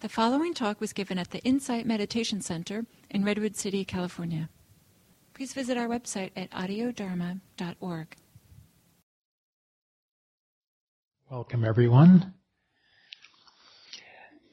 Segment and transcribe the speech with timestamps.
[0.00, 4.48] The following talk was given at the Insight Meditation Center in Redwood City, California.
[5.34, 8.16] Please visit our website at audiodharma.org.
[11.30, 12.32] Welcome, everyone.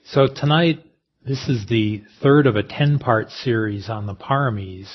[0.03, 0.83] So, tonight,
[1.25, 4.89] this is the third of a 10 part series on the paramis.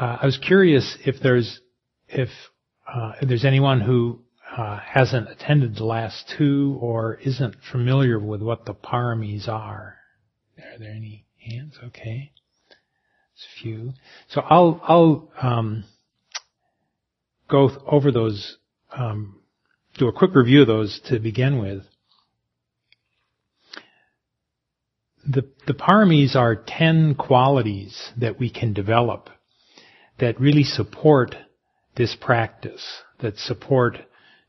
[0.00, 1.60] Uh, I was curious if there's,
[2.06, 2.28] if,
[2.86, 4.21] uh, if there's anyone who
[4.56, 9.96] uh, hasn't attended the last two or isn't familiar with what the paramis are.
[10.58, 11.78] Are there any hands?
[11.82, 12.32] Okay.
[12.68, 13.92] There's a few.
[14.28, 15.84] So I'll, I'll, um,
[17.50, 18.56] go th- over those,
[18.96, 19.40] um,
[19.98, 21.82] do a quick review of those to begin with.
[25.26, 29.30] The, the paramis are ten qualities that we can develop
[30.18, 31.36] that really support
[31.96, 32.84] this practice,
[33.20, 33.98] that support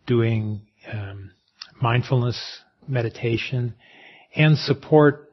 [0.05, 1.31] doing um,
[1.81, 3.75] mindfulness meditation
[4.35, 5.29] and support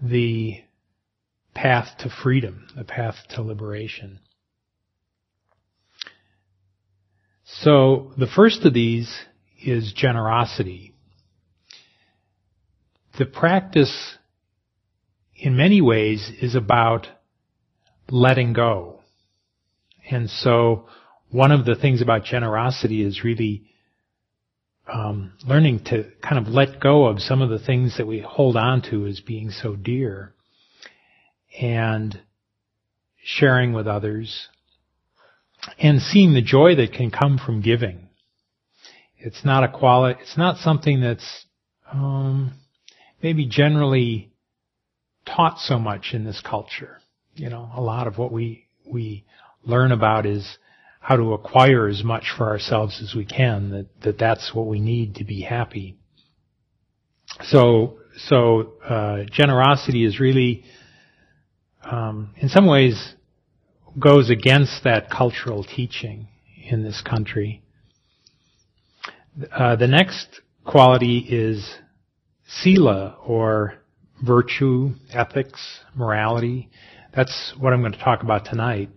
[0.00, 0.62] the
[1.54, 4.20] path to freedom, the path to liberation.
[7.44, 9.12] So the first of these
[9.64, 10.94] is generosity.
[13.18, 14.16] The practice
[15.34, 17.06] in many ways is about
[18.10, 19.00] letting go.
[20.10, 20.86] And so
[21.30, 23.64] one of the things about generosity is really
[24.92, 28.56] um, learning to kind of let go of some of the things that we hold
[28.56, 30.34] on to as being so dear
[31.60, 32.20] and
[33.24, 34.48] sharing with others
[35.78, 38.08] and seeing the joy that can come from giving.
[39.18, 41.46] It's not a quality, it's not something that's
[41.92, 42.52] um,
[43.22, 44.30] maybe generally
[45.24, 46.98] taught so much in this culture.
[47.34, 49.24] You know, a lot of what we we
[49.64, 50.58] learn about is
[51.06, 54.80] how to acquire as much for ourselves as we can, that, that that's what we
[54.80, 55.96] need to be happy.
[57.44, 60.64] So, so, uh, generosity is really,
[61.84, 63.14] um, in some ways,
[63.96, 66.26] goes against that cultural teaching
[66.68, 67.62] in this country.
[69.56, 71.72] Uh, the next quality is
[72.48, 73.74] sila, or
[74.24, 76.68] virtue, ethics, morality.
[77.14, 78.90] That's what I'm going to talk about tonight.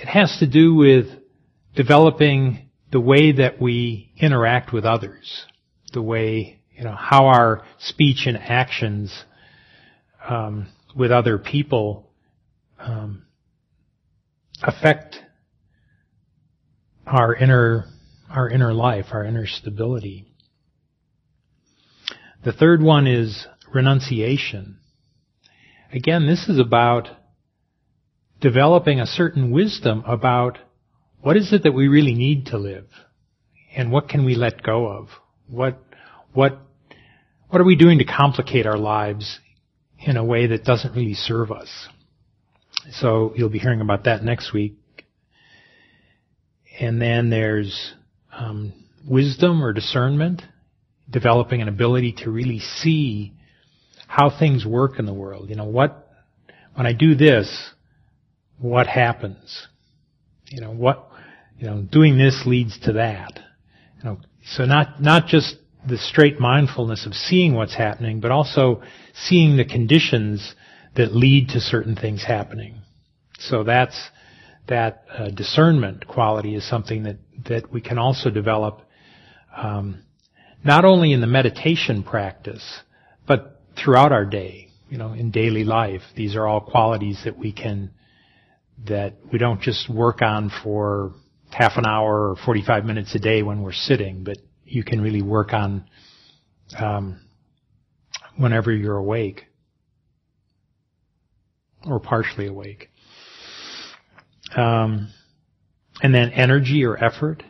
[0.00, 1.08] It has to do with
[1.76, 5.44] developing the way that we interact with others,
[5.92, 9.24] the way, you know, how our speech and actions
[10.26, 12.10] um, with other people
[12.78, 13.26] um,
[14.62, 15.18] affect
[17.06, 17.84] our inner
[18.30, 20.32] our inner life, our inner stability.
[22.44, 24.78] The third one is renunciation.
[25.92, 27.08] Again, this is about
[28.40, 30.58] developing a certain wisdom about
[31.20, 32.86] what is it that we really need to live?
[33.76, 35.08] And what can we let go of?
[35.46, 35.78] What,
[36.32, 36.58] what,
[37.48, 39.38] what are we doing to complicate our lives
[39.98, 41.68] in a way that doesn't really serve us?
[42.92, 44.76] So you'll be hearing about that next week.
[46.80, 47.92] And then there's
[48.32, 48.72] um,
[49.06, 50.42] wisdom or discernment,
[51.08, 53.34] developing an ability to really see
[54.06, 55.50] how things work in the world.
[55.50, 56.08] You know, what
[56.74, 57.70] when I do this,
[58.60, 59.66] what happens?
[60.46, 61.10] You know, what
[61.60, 63.38] you know, doing this leads to that.
[63.98, 65.56] You know, so not, not just
[65.86, 68.82] the straight mindfulness of seeing what's happening, but also
[69.14, 70.54] seeing the conditions
[70.96, 72.80] that lead to certain things happening.
[73.38, 74.08] So that's,
[74.68, 77.16] that uh, discernment quality is something that,
[77.46, 78.80] that we can also develop,
[79.54, 80.02] um,
[80.64, 82.80] not only in the meditation practice,
[83.26, 86.02] but throughout our day, you know, in daily life.
[86.16, 87.90] These are all qualities that we can,
[88.86, 91.12] that we don't just work on for
[91.50, 95.22] half an hour or 45 minutes a day when we're sitting, but you can really
[95.22, 95.84] work on
[96.78, 97.20] um,
[98.36, 99.44] whenever you're awake
[101.86, 102.88] or partially awake.
[104.56, 105.12] Um,
[106.02, 107.42] and then energy or effort.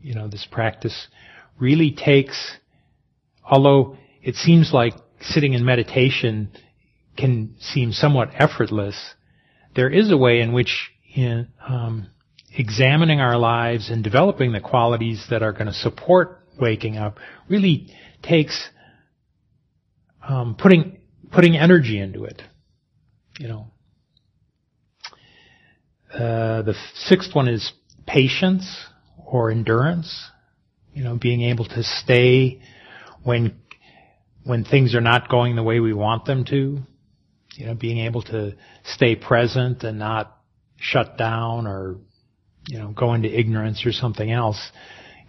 [0.00, 1.08] You know, this practice
[1.58, 2.56] really takes,
[3.44, 6.50] although it seems like sitting in meditation
[7.16, 9.14] can seem somewhat effortless,
[9.76, 12.08] there is a way in which in, um,
[12.56, 17.18] examining our lives and developing the qualities that are going to support waking up
[17.48, 18.70] really takes
[20.26, 20.98] um, putting
[21.30, 22.42] putting energy into it.
[23.38, 23.66] You know.
[26.12, 27.72] Uh, the sixth one is
[28.06, 28.86] patience
[29.18, 30.30] or endurance.
[30.94, 32.62] You know, being able to stay
[33.22, 33.60] when
[34.44, 36.78] when things are not going the way we want them to.
[37.56, 38.54] You know, being able to
[38.84, 40.36] stay present and not
[40.78, 41.96] shut down or
[42.68, 44.60] you know, go into ignorance or something else.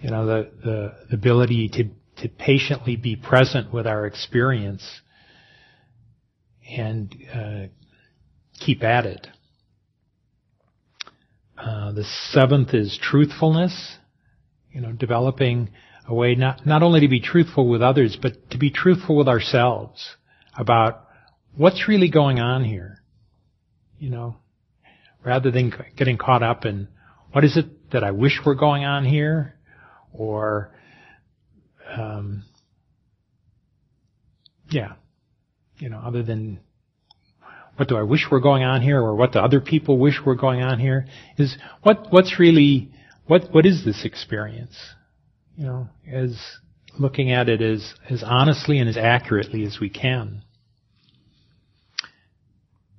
[0.02, 1.84] You know, the, the, the ability to,
[2.22, 4.84] to patiently be present with our experience
[6.70, 7.68] and uh,
[8.60, 9.28] keep at it.
[11.58, 13.98] Uh, the seventh is truthfulness.
[14.72, 15.70] You know, developing
[16.08, 19.28] a way not not only to be truthful with others, but to be truthful with
[19.28, 20.16] ourselves
[20.56, 21.07] about
[21.58, 23.02] what's really going on here.
[24.00, 24.38] You know,
[25.26, 26.88] rather than getting caught up in
[27.32, 29.56] what is it that I wish were going on here,
[30.14, 30.72] or
[31.92, 32.44] um,
[34.70, 34.94] yeah,
[35.80, 36.60] you know, other than
[37.78, 40.36] what do I wish were going on here or what do other people wish were
[40.36, 41.06] going on here
[41.38, 42.92] is what, what's really,
[43.28, 44.76] what, what is this experience?
[45.56, 46.40] You know, as
[46.98, 50.44] looking at it as, as honestly and as accurately as we can.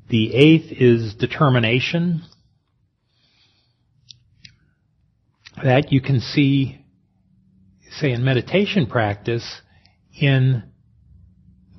[0.08, 2.22] The eighth is determination.
[5.62, 6.78] That you can see,
[7.90, 9.60] say in meditation practice,
[10.18, 10.62] in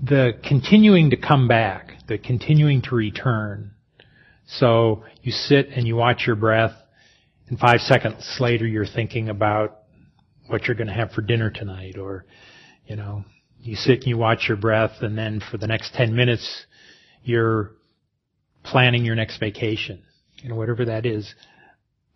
[0.04, 3.72] the continuing to come back, the continuing to return.
[4.46, 6.74] So you sit and you watch your breath,
[7.48, 9.80] and five seconds later you're thinking about
[10.48, 12.26] what you're going to have for dinner tonight, or,
[12.86, 13.24] you know,
[13.60, 16.66] you sit and you watch your breath, and then for the next ten minutes
[17.24, 17.72] you're
[18.64, 20.04] planning your next vacation,
[20.42, 21.34] you know, whatever that is.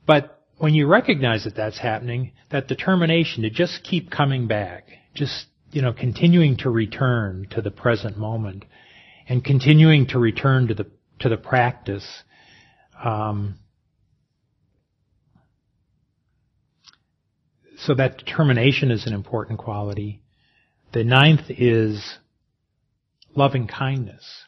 [0.06, 5.48] But when you recognize that that's happening, that determination to just keep coming back, just
[5.72, 8.64] you know, continuing to return to the present moment
[9.28, 10.86] and continuing to return to the
[11.20, 12.06] to the practice.
[13.04, 13.56] Um,
[17.78, 20.22] so that determination is an important quality.
[20.94, 22.18] The ninth is
[23.36, 24.43] loving kindness,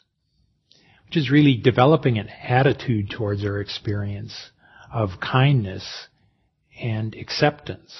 [1.16, 4.52] is really developing an attitude towards our experience
[4.94, 6.08] of kindness
[6.82, 7.94] and acceptance.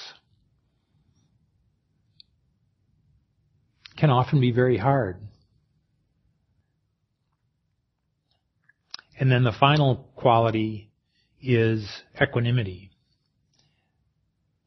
[3.96, 5.16] can often be very hard.
[9.18, 10.90] And then the final quality
[11.42, 11.88] is
[12.20, 12.90] equanimity.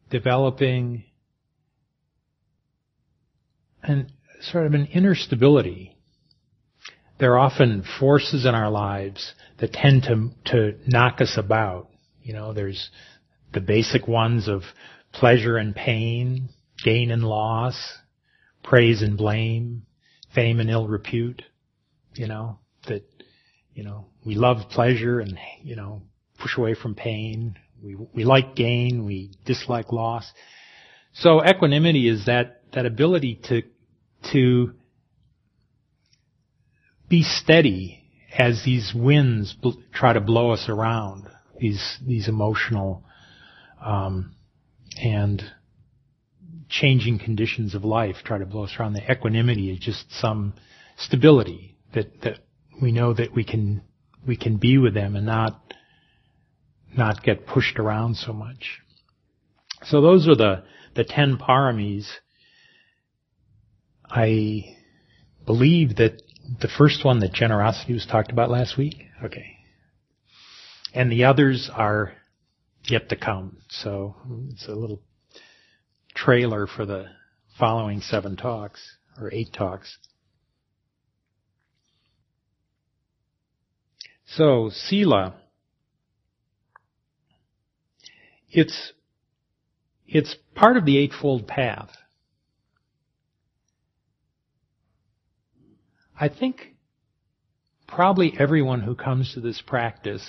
[0.09, 1.03] Developing
[3.83, 4.11] an
[4.41, 5.95] sort of an inner stability.
[7.19, 11.89] There are often forces in our lives that tend to, to knock us about.
[12.23, 12.89] You know, there's
[13.53, 14.61] the basic ones of
[15.11, 16.49] pleasure and pain,
[16.83, 17.97] gain and loss,
[18.63, 19.83] praise and blame,
[20.33, 21.41] fame and ill repute,
[22.15, 23.03] you know, that,
[23.73, 26.01] you know, we love pleasure and, you know,
[26.39, 27.57] push away from pain.
[27.83, 30.31] We, we like gain, we dislike loss.
[31.13, 33.63] So equanimity is that, that ability to,
[34.31, 34.73] to
[37.09, 38.03] be steady
[38.37, 41.27] as these winds bl- try to blow us around,
[41.59, 43.03] these, these emotional,
[43.83, 44.35] um,
[45.01, 45.41] and
[46.69, 48.93] changing conditions of life try to blow us around.
[48.93, 50.53] The equanimity is just some
[50.97, 52.39] stability that, that
[52.81, 53.81] we know that we can,
[54.27, 55.73] we can be with them and not,
[56.95, 58.79] not get pushed around so much.
[59.85, 60.63] So those are the,
[60.95, 62.07] the ten paramis.
[64.09, 64.75] I
[65.45, 66.21] believe that
[66.61, 69.05] the first one, that generosity was talked about last week.
[69.23, 69.57] Okay.
[70.93, 72.13] And the others are
[72.85, 73.57] yet to come.
[73.69, 74.15] So
[74.51, 75.01] it's a little
[76.15, 77.05] trailer for the
[77.57, 79.97] following seven talks, or eight talks.
[84.25, 85.35] So, Sila,
[88.49, 88.93] it's,
[90.07, 91.89] it's part of the Eightfold Path.
[96.19, 96.75] I think
[97.87, 100.27] probably everyone who comes to this practice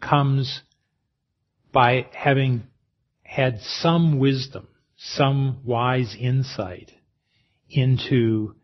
[0.00, 0.62] comes
[1.72, 2.64] by having
[3.22, 4.68] had some wisdom
[5.02, 6.92] some wise insight
[7.70, 8.54] into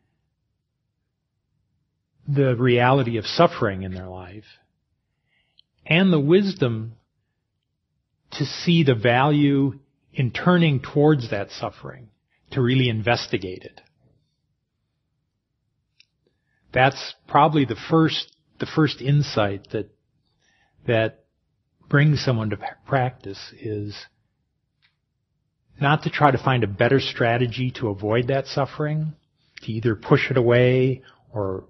[2.29, 4.45] the reality of suffering in their life
[5.87, 6.93] and the wisdom
[8.33, 9.79] to see the value
[10.13, 12.09] in turning towards that suffering,
[12.51, 13.81] to really investigate it.
[16.77, 19.89] That's probably the first, the first insight that,
[20.87, 21.25] that
[21.89, 23.97] brings someone to practice is
[25.81, 29.15] not to try to find a better strategy to avoid that suffering,
[29.63, 31.01] to either push it away
[31.33, 31.65] or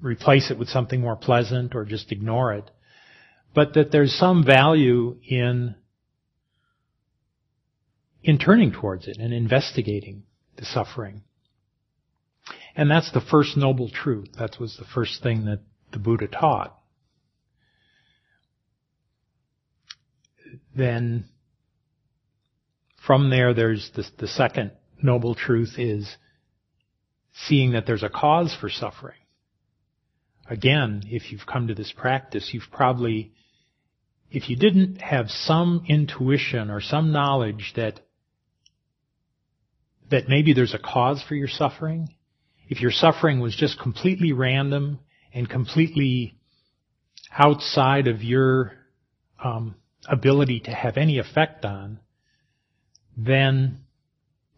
[0.00, 2.68] replace it with something more pleasant or just ignore it,
[3.54, 5.76] but that there's some value in
[8.24, 10.24] in turning towards it and investigating
[10.56, 11.22] the suffering.
[12.76, 14.28] And that's the first noble truth.
[14.38, 15.60] That was the first thing that
[15.92, 16.76] the Buddha taught.
[20.74, 21.24] Then
[23.06, 24.72] from there, there's the, the second
[25.02, 26.16] noble truth is
[27.46, 29.16] seeing that there's a cause for suffering.
[30.48, 33.32] Again, if you've come to this practice, you've probably,
[34.30, 38.00] if you didn't have some intuition or some knowledge that,
[40.10, 42.08] that maybe there's a cause for your suffering,
[42.70, 45.00] if your suffering was just completely random
[45.34, 46.36] and completely
[47.36, 48.72] outside of your
[49.42, 49.74] um,
[50.08, 51.98] ability to have any effect on,
[53.16, 53.80] then,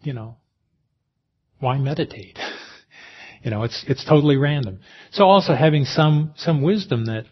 [0.02, 0.36] you know,
[1.58, 2.38] why meditate?
[3.42, 4.80] you know, it's it's totally random.
[5.12, 7.24] So also having some some wisdom that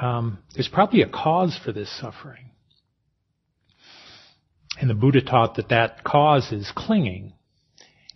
[0.00, 2.52] um, there's probably a cause for this suffering,
[4.80, 7.34] and the Buddha taught that that cause is clinging,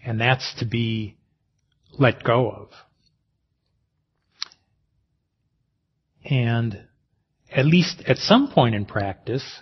[0.03, 1.19] and that's to be
[1.99, 2.69] let go of.
[6.25, 6.87] And
[7.51, 9.61] at least at some point in practice,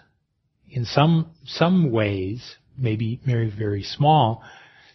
[0.70, 4.42] in some some ways, maybe very very small,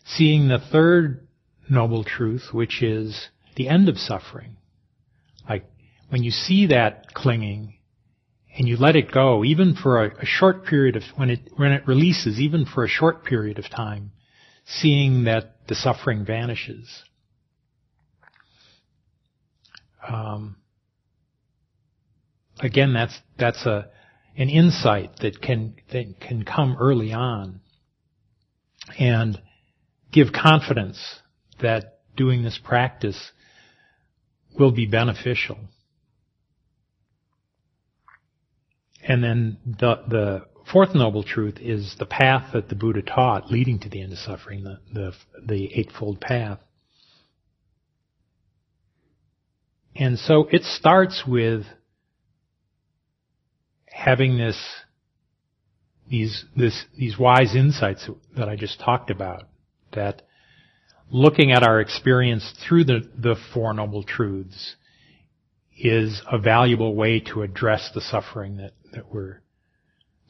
[0.06, 1.28] seeing the third
[1.70, 4.58] noble truth, which is the end of suffering.
[5.48, 5.66] Like
[6.10, 7.76] when you see that clinging
[8.58, 11.72] and you let it go, even for a, a short period of when it when
[11.72, 14.12] it releases, even for a short period of time,
[14.66, 17.04] seeing that the suffering vanishes.
[20.06, 20.58] Um,
[22.60, 23.90] again, that's that's a
[24.36, 27.62] an insight that can that can come early on
[29.00, 29.42] and
[30.12, 31.00] give confidence
[31.62, 33.32] that doing this practice
[34.58, 35.58] will be beneficial.
[39.04, 43.80] And then the the fourth noble truth is the path that the Buddha taught leading
[43.80, 45.14] to the end of suffering, the the,
[45.46, 46.60] the eightfold path.
[50.00, 51.64] And so it starts with
[53.88, 54.58] having this,
[56.08, 59.46] these, this, these wise insights that I just talked about,
[59.94, 60.22] that
[61.10, 64.76] looking at our experience through the, the Four Noble Truths
[65.80, 69.42] is a valuable way to address the suffering that, that we're,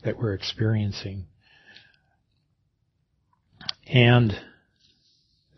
[0.04, 1.26] that we're experiencing.
[3.86, 4.34] And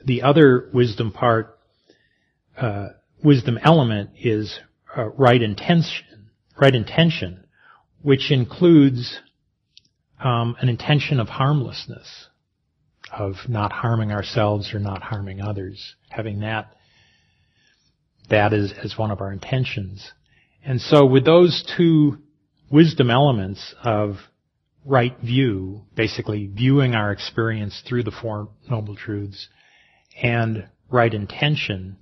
[0.03, 1.59] the other wisdom part,
[2.57, 2.89] uh,
[3.23, 4.59] wisdom element is
[4.97, 7.45] uh, right intention, right intention,
[8.01, 9.19] which includes
[10.23, 12.27] um, an intention of harmlessness,
[13.11, 15.95] of not harming ourselves or not harming others.
[16.09, 16.71] Having that,
[18.29, 20.11] that is as one of our intentions.
[20.63, 22.17] And so with those two
[22.69, 24.17] wisdom elements of
[24.85, 29.47] right view, basically viewing our experience through the Four Noble Truths,
[30.21, 31.97] and right intention,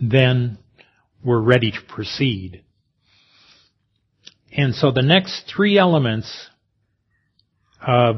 [0.00, 0.58] then
[1.24, 2.64] we're ready to proceed.
[4.52, 6.48] And so the next three elements
[7.80, 8.16] of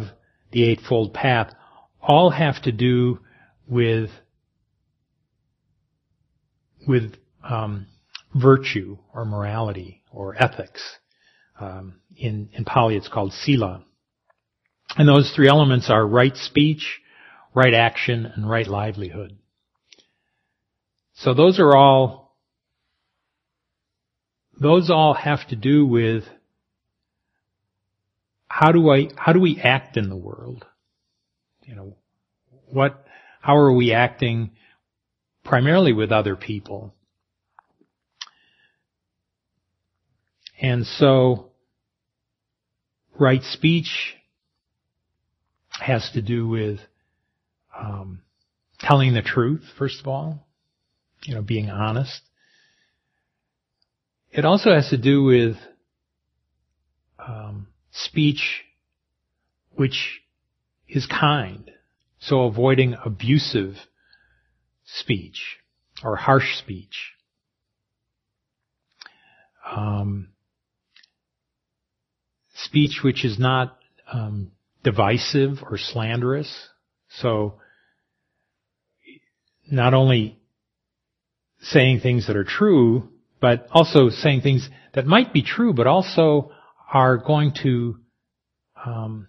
[0.50, 1.52] the Eightfold Path
[2.00, 3.20] all have to do
[3.66, 4.10] with
[6.86, 7.86] with um,
[8.34, 10.82] virtue or morality or ethics.
[11.58, 13.84] Um, in in Pali, it's called sila,
[14.96, 17.00] and those three elements are right speech,
[17.54, 19.38] right action, and right livelihood.
[21.14, 22.24] So those are all
[24.60, 26.24] those all have to do with
[28.48, 30.64] how do I, how do we act in the world?
[31.64, 31.96] You know,
[32.70, 33.04] what,
[33.40, 34.52] how are we acting
[35.42, 36.94] primarily with other people?
[40.60, 41.50] And so,
[43.18, 44.14] right speech
[45.72, 46.78] has to do with
[47.76, 48.22] um,
[48.78, 50.46] telling the truth, first of all,
[51.24, 52.20] you know, being honest.
[54.30, 55.56] It also has to do with
[57.18, 58.64] um, speech
[59.76, 60.20] which
[60.88, 61.70] is kind.
[62.20, 63.74] So avoiding abusive
[64.84, 65.58] speech
[66.02, 67.12] or harsh speech.
[69.70, 70.28] Um,
[72.54, 73.78] speech which is not
[74.12, 74.52] um,
[74.82, 76.68] divisive or slanderous.
[77.20, 77.54] So
[79.70, 80.38] not only
[81.64, 83.08] saying things that are true,
[83.40, 86.50] but also saying things that might be true, but also
[86.92, 87.98] are going to
[88.84, 89.28] um,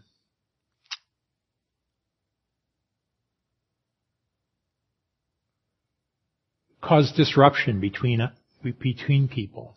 [6.82, 8.32] cause disruption between uh,
[8.80, 9.76] between people.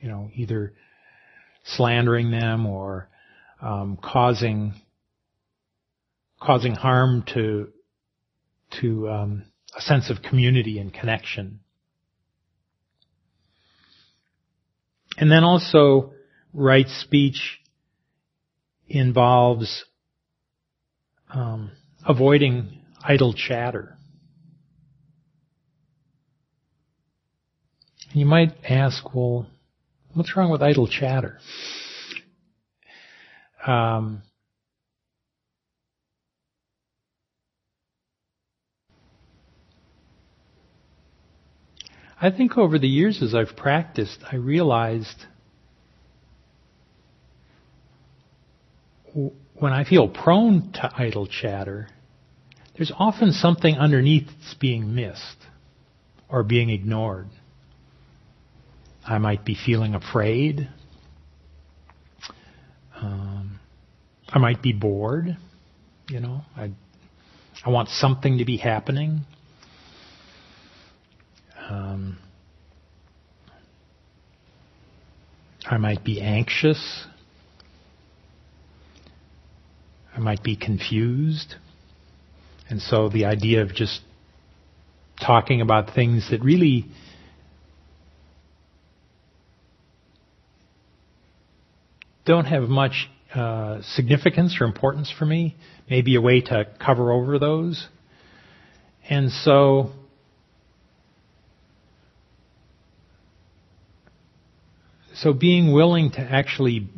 [0.00, 0.74] You know, either
[1.64, 3.08] slandering them or
[3.60, 4.74] um, causing
[6.40, 7.72] causing harm to
[8.80, 9.44] to um,
[9.76, 11.60] a sense of community and connection.
[15.16, 16.12] And then also,
[16.52, 17.60] right speech
[18.86, 19.84] involves
[21.32, 21.72] um,
[22.06, 23.96] avoiding idle chatter.
[28.12, 29.46] You might ask, well,
[30.14, 31.38] what's wrong with idle chatter?
[33.66, 34.22] Um,
[42.20, 45.24] I think over the years as I've practiced, I realized
[49.14, 51.88] when I feel prone to idle chatter,
[52.76, 55.36] there's often something underneath that's being missed
[56.28, 57.28] or being ignored.
[59.06, 60.68] I might be feeling afraid.
[62.96, 63.60] Um,
[64.28, 65.36] I might be bored.
[66.08, 66.72] You know, I
[67.64, 69.24] I want something to be happening.
[71.68, 72.18] Um,
[75.66, 77.04] I might be anxious.
[80.16, 81.56] I might be confused.
[82.70, 84.00] And so the idea of just
[85.20, 86.86] talking about things that really
[92.24, 95.56] don't have much uh, significance or importance for me,
[95.90, 97.88] maybe a way to cover over those.
[99.08, 99.92] And so
[105.22, 106.88] So being willing to actually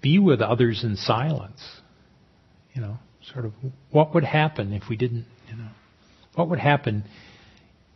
[0.00, 1.60] be with others in silence,
[2.74, 2.98] you know,
[3.32, 3.52] sort of
[3.90, 5.68] what would happen if we didn't, you know,
[6.34, 7.04] what would happen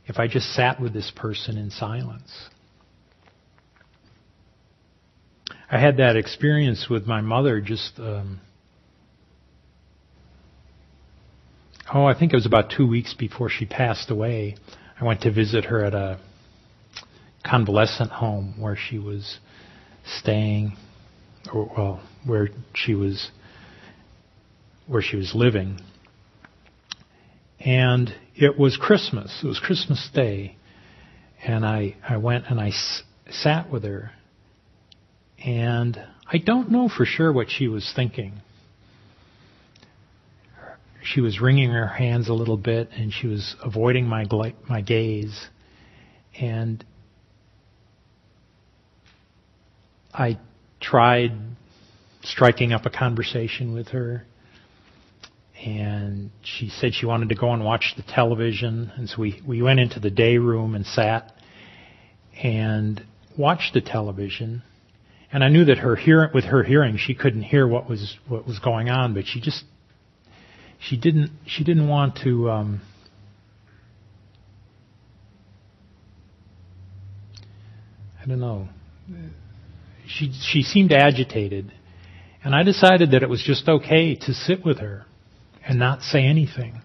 [0.07, 2.49] if I just sat with this person in silence?
[5.69, 8.41] I had that experience with my mother just, um,
[11.93, 14.55] oh, I think it was about two weeks before she passed away.
[15.01, 16.21] I went to visit her at a
[17.49, 19.39] convalescent home where she was
[20.05, 20.77] staying,
[21.53, 23.31] or well, where she was
[24.87, 25.81] where she was living.
[27.61, 29.41] And it was Christmas.
[29.43, 30.57] It was Christmas Day,
[31.45, 34.13] and I I went and I s- sat with her,
[35.45, 35.99] and
[36.31, 38.35] I don't know for sure what she was thinking.
[41.03, 44.81] She was wringing her hands a little bit, and she was avoiding my gla- my
[44.81, 45.49] gaze,
[46.39, 46.85] and
[50.17, 50.39] I
[50.81, 51.33] tried
[52.23, 54.25] striking up a conversation with her,
[55.63, 59.61] and she said she wanted to go and watch the television, and so we we
[59.61, 61.35] went into the day room and sat
[62.43, 63.05] and
[63.37, 64.63] watched the television.
[65.31, 68.47] And I knew that her hear with her hearing, she couldn't hear what was what
[68.47, 69.65] was going on, but she just
[70.79, 72.51] she didn't she didn't want to.
[72.51, 72.81] Um,
[78.23, 78.69] I don't know
[80.09, 81.73] she she seemed agitated,
[82.45, 85.07] and I decided that it was just okay to sit with her
[85.67, 86.81] and not say anything.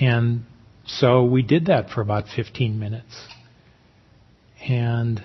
[0.00, 0.44] And
[0.86, 3.26] so we did that for about 15 minutes.
[4.68, 5.22] And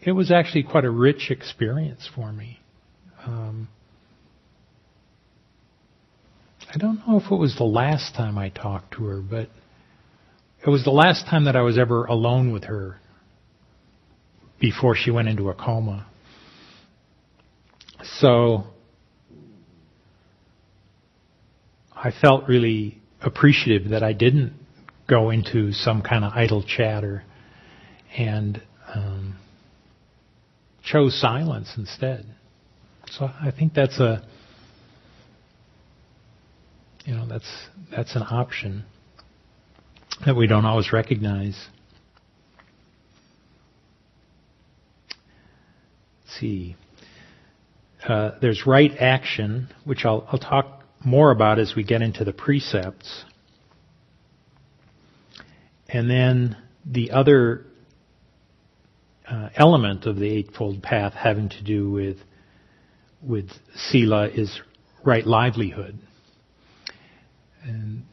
[0.00, 2.60] it was actually quite a rich experience for me.
[3.24, 3.68] Um,
[6.72, 9.48] I don't know if it was the last time I talked to her, but
[10.66, 12.98] it was the last time that I was ever alone with her
[14.60, 16.06] before she went into a coma.
[18.02, 18.64] So
[21.94, 24.52] I felt really appreciative that I didn't
[25.08, 27.24] go into some kind of idle chatter
[28.16, 28.60] and
[28.94, 29.36] um,
[30.84, 32.26] chose silence instead.
[33.10, 34.22] So I think that's a
[37.04, 37.50] you know that's
[37.90, 38.84] that's an option
[40.24, 41.68] that we don't always recognize.
[46.24, 46.76] Let's see.
[48.06, 52.32] Uh, there's right action, which I'll, I'll talk more about as we get into the
[52.32, 53.24] precepts.
[55.88, 57.64] And then the other
[59.26, 62.18] uh, element of the Eightfold Path having to do with
[63.20, 64.60] with sila is
[65.04, 65.98] right livelihood.
[67.64, 68.04] And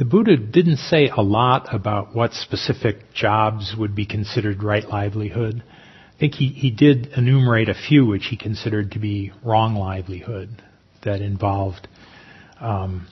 [0.00, 5.62] the Buddha didn't say a lot about what specific jobs would be considered right livelihood.
[5.62, 10.62] I think he, he did enumerate a few which he considered to be wrong livelihood
[11.04, 11.86] that involved
[12.62, 13.08] um,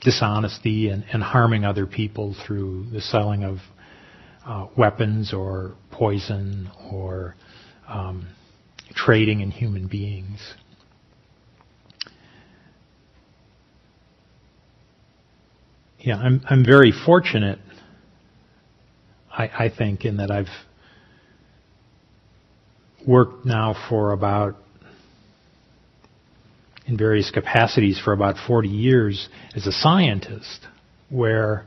[0.00, 3.58] dishonesty and, and, harming other people through the selling of
[4.46, 7.34] uh, weapons or poison or
[7.86, 8.26] um,
[8.94, 10.40] trading in human beings.
[16.04, 17.60] Yeah, I'm I'm very fortunate.
[19.30, 20.48] I, I think in that I've
[23.06, 24.56] worked now for about,
[26.86, 30.66] in various capacities, for about 40 years as a scientist,
[31.08, 31.64] where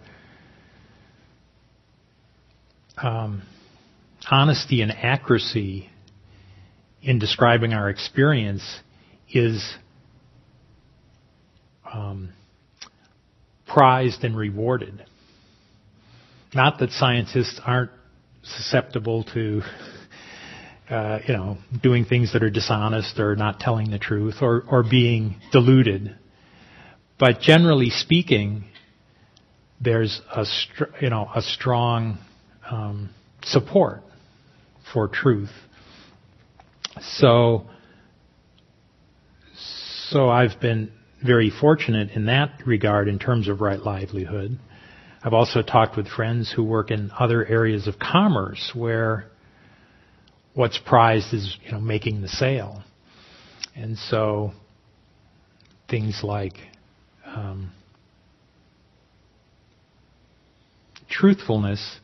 [2.98, 3.42] um,
[4.30, 5.90] honesty and accuracy
[7.02, 8.80] in describing our experience
[9.34, 9.76] is
[11.92, 12.34] um,
[13.76, 15.06] prized and rewarded.
[16.54, 17.92] Not that scientists aren't
[18.42, 19.64] susceptible to,
[20.90, 24.82] uh, you know, doing things that are dishonest or not telling the truth or, or
[24.90, 26.16] being deluded.
[27.20, 28.64] But generally speaking,
[29.82, 32.18] there's a, str- you know, a strong
[32.72, 33.10] um,
[33.44, 34.04] support
[34.94, 35.52] for truth.
[37.02, 37.66] So,
[40.12, 40.94] so I've been
[41.26, 44.60] very fortunate in that regard in terms of right livelihood.
[45.24, 49.26] I've also talked with friends who work in other areas of commerce where
[50.54, 52.84] what's prized is you know making the sale,
[53.76, 54.52] and so
[55.90, 56.54] things like
[57.26, 57.72] um,
[61.10, 62.00] truthfulness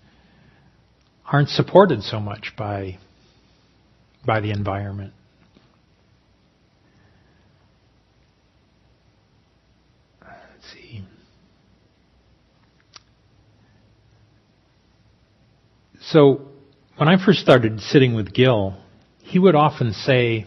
[1.31, 2.97] aren't supported so much by
[4.25, 5.13] by the environment.
[10.21, 11.03] Let's see.
[16.11, 16.41] So
[16.97, 18.75] when I first started sitting with Gil,
[19.19, 20.45] he would often say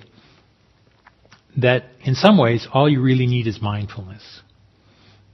[1.56, 4.42] that in some ways all you really need is mindfulness.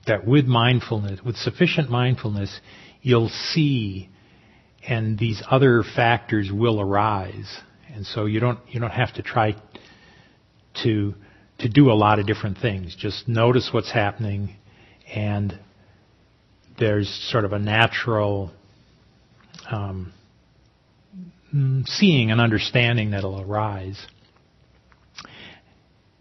[0.06, 2.60] That with mindfulness, with sufficient mindfulness,
[3.02, 4.08] you'll see
[4.86, 7.58] and these other factors will arise.
[7.92, 9.56] And so you don't you don't have to try
[10.84, 11.14] to
[11.58, 12.94] to do a lot of different things.
[12.94, 14.54] Just notice what's happening
[15.12, 15.58] and
[16.78, 18.52] there's sort of a natural
[19.68, 20.12] um,
[21.86, 24.06] seeing and understanding that'll arise.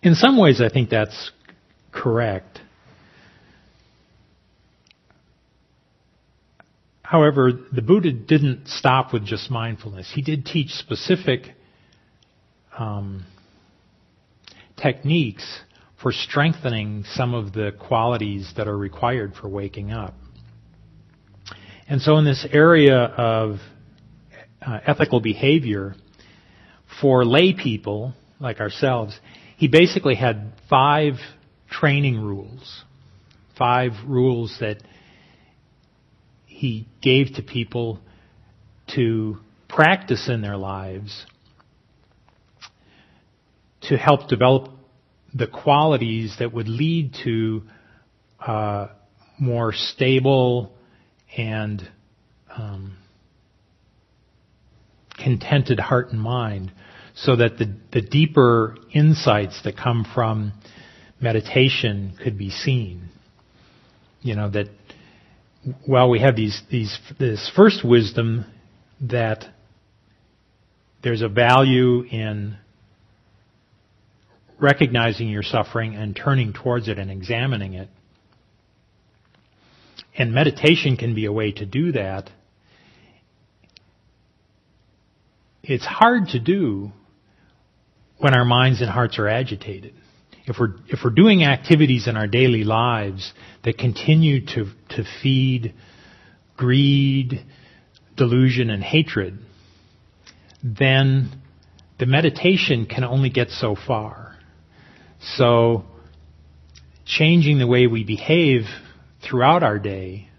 [0.01, 1.31] In some ways, I think that's
[1.91, 2.59] correct.
[7.01, 10.11] However, the Buddha didn't stop with just mindfulness.
[10.13, 11.55] He did teach specific
[12.77, 13.25] um,
[14.77, 15.61] techniques
[16.01, 20.13] for strengthening some of the qualities that are required for waking up.
[21.87, 23.57] And so, in this area of
[24.65, 25.95] uh, ethical behavior,
[27.01, 29.17] for lay people like ourselves,
[29.57, 31.13] he basically had five
[31.69, 32.83] training rules,
[33.57, 34.77] five rules that
[36.45, 37.99] he gave to people
[38.95, 41.25] to practice in their lives
[43.81, 44.69] to help develop
[45.33, 47.61] the qualities that would lead to
[48.45, 48.87] uh,
[49.39, 50.73] more stable
[51.37, 51.87] and
[52.55, 52.97] um,
[55.23, 56.71] contented heart and mind
[57.15, 60.53] so that the, the deeper insights that come from
[61.21, 63.09] meditation could be seen.
[64.21, 64.67] You know, that
[65.85, 68.45] while we have these, these, this first wisdom
[69.01, 69.45] that
[71.03, 72.57] there's a value in
[74.59, 77.89] recognizing your suffering and turning towards it and examining it.
[80.17, 82.29] And meditation can be a way to do that.
[85.69, 86.91] It's hard to do
[88.17, 89.93] when our minds and hearts are agitated
[90.49, 93.31] if we're if we're doing activities in our daily lives
[93.63, 95.75] that continue to to feed
[96.57, 97.45] greed,
[98.17, 99.37] delusion, and hatred,
[100.63, 101.29] then
[101.99, 104.35] the meditation can only get so far.
[105.21, 105.85] So
[107.05, 108.63] changing the way we behave
[109.21, 110.29] throughout our day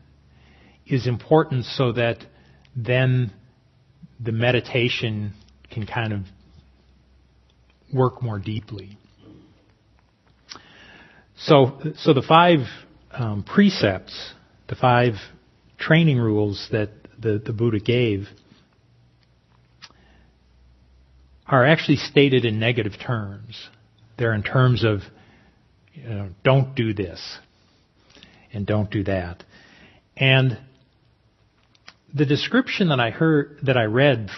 [0.86, 2.18] is important so that
[2.74, 3.32] then
[4.22, 5.32] the meditation
[5.70, 6.20] can kind of
[7.92, 8.98] work more deeply.
[11.36, 12.60] So, so the five
[13.12, 14.32] um, precepts,
[14.68, 15.14] the five
[15.78, 18.28] training rules that the, the Buddha gave,
[21.46, 23.68] are actually stated in negative terms.
[24.18, 25.00] They're in terms of,
[25.94, 27.38] you know, don't do this
[28.52, 29.42] and don't do that.
[30.16, 30.58] And
[32.14, 34.30] the description that I heard, that I read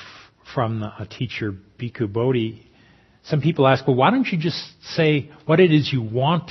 [0.54, 2.70] from a teacher, Bhikkhu Bodhi,
[3.24, 4.61] some people ask, well, why don't you just
[4.94, 6.50] say what it is you want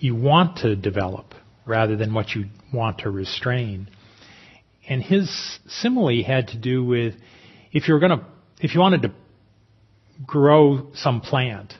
[0.00, 1.34] you want to develop
[1.66, 3.88] rather than what you want to restrain.
[4.88, 5.30] And his
[5.68, 7.14] simile had to do with
[7.70, 8.24] if you're going to,
[8.60, 9.12] if you wanted to
[10.26, 11.74] grow some plant,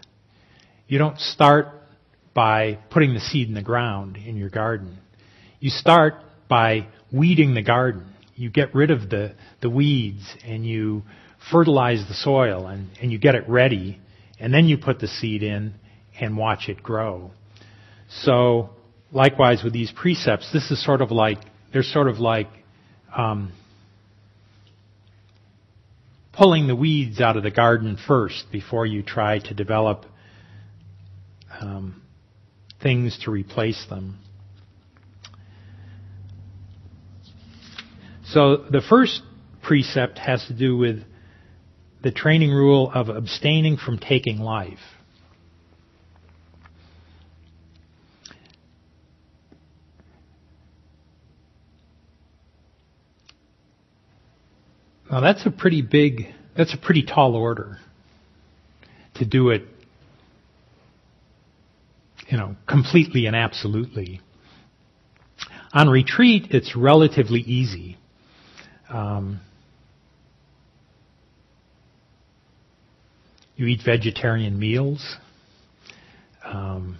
[0.87, 1.69] you don't start
[2.35, 4.99] by putting the seed in the ground in your garden.
[5.59, 6.15] You start
[6.49, 8.10] by weeding the garden.
[8.41, 11.03] You get rid of the, the weeds and you
[11.51, 14.01] fertilize the soil and, and you get it ready,
[14.39, 15.75] and then you put the seed in
[16.19, 17.33] and watch it grow.
[18.09, 18.71] So,
[19.13, 21.37] likewise with these precepts, this is sort of like,
[21.71, 22.49] they're sort of like,
[23.15, 23.53] um,
[26.33, 30.07] pulling the weeds out of the garden first before you try to develop
[31.61, 32.01] um,
[32.83, 34.19] things to replace them.
[38.33, 39.23] So the first
[39.61, 41.03] precept has to do with
[42.03, 44.79] the training rule of abstaining from taking life.
[55.11, 57.79] Now that's a pretty big, that's a pretty tall order
[59.17, 59.65] to do it,
[62.29, 64.21] you know, completely and absolutely.
[65.73, 67.97] On retreat, it's relatively easy.
[68.91, 69.41] Um,
[73.57, 75.17] you eat vegetarian meals.
[76.45, 76.99] Um,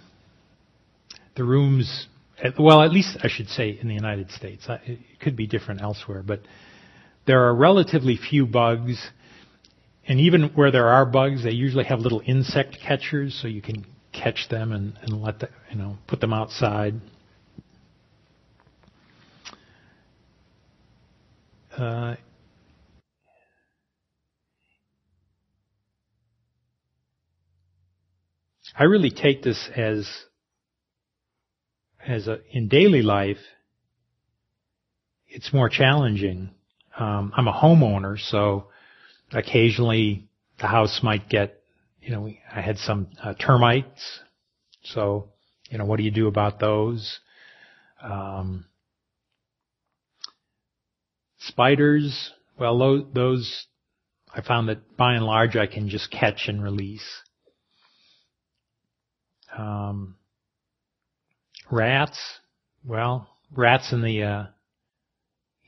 [1.35, 2.07] the rooms,
[2.57, 4.65] well, at least I should say in the United States.
[4.85, 6.41] It could be different elsewhere, but
[7.25, 9.09] there are relatively few bugs,
[10.07, 13.85] and even where there are bugs, they usually have little insect catchers, so you can
[14.11, 16.95] catch them and, and let the, you know put them outside.
[21.81, 22.15] Uh,
[28.77, 30.07] I really take this as
[32.05, 33.37] as a, in daily life,
[35.27, 36.51] it's more challenging
[36.97, 38.67] um, I'm a homeowner, so
[39.31, 40.27] occasionally
[40.59, 41.61] the house might get,
[42.01, 44.19] you know, I had some uh, termites.
[44.83, 45.29] So,
[45.69, 47.19] you know, what do you do about those?
[48.03, 48.65] Um,
[51.47, 53.65] spiders, well, those,
[54.33, 57.07] I found that by and large I can just catch and release.
[59.57, 60.15] Um,
[61.69, 62.19] rats,
[62.85, 64.43] well, rats in the, uh,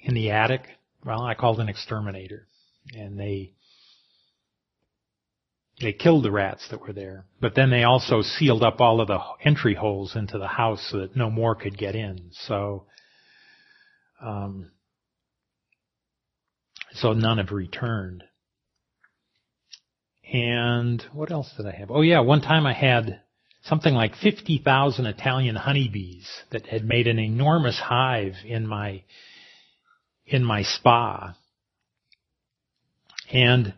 [0.02, 0.62] in the attic,
[1.06, 2.48] well, I called an exterminator
[2.96, 3.54] and they,
[5.82, 9.08] they killed the rats that were there, but then they also sealed up all of
[9.08, 12.30] the entry holes into the house so that no more could get in.
[12.32, 12.86] So,
[14.24, 14.72] um,
[16.94, 18.24] so none have returned.
[20.32, 21.92] And what else did I have?
[21.92, 23.22] Oh yeah, one time I had
[23.64, 29.04] something like 50,000 Italian honeybees that had made an enormous hive in my
[30.26, 31.36] in my spa.
[33.32, 33.74] And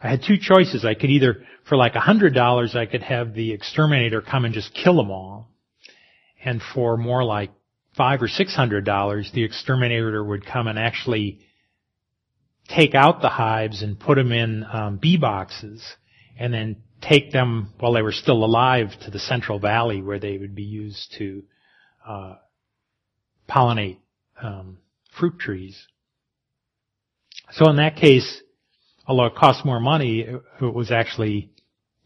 [0.00, 0.84] I had two choices.
[0.84, 4.54] I could either, for like a hundred dollars, I could have the exterminator come and
[4.54, 5.50] just kill them all.
[6.44, 7.50] And for more like
[7.96, 11.40] five or six hundred dollars, the exterminator would come and actually
[12.68, 15.82] take out the hives and put them in um, bee boxes
[16.38, 20.36] and then take them while they were still alive to the Central Valley where they
[20.36, 21.42] would be used to
[22.06, 22.34] uh,
[23.48, 23.98] pollinate
[24.42, 24.78] um,
[25.18, 25.86] fruit trees.
[27.52, 28.42] So in that case,
[29.06, 31.50] although it cost more money, it, it was actually,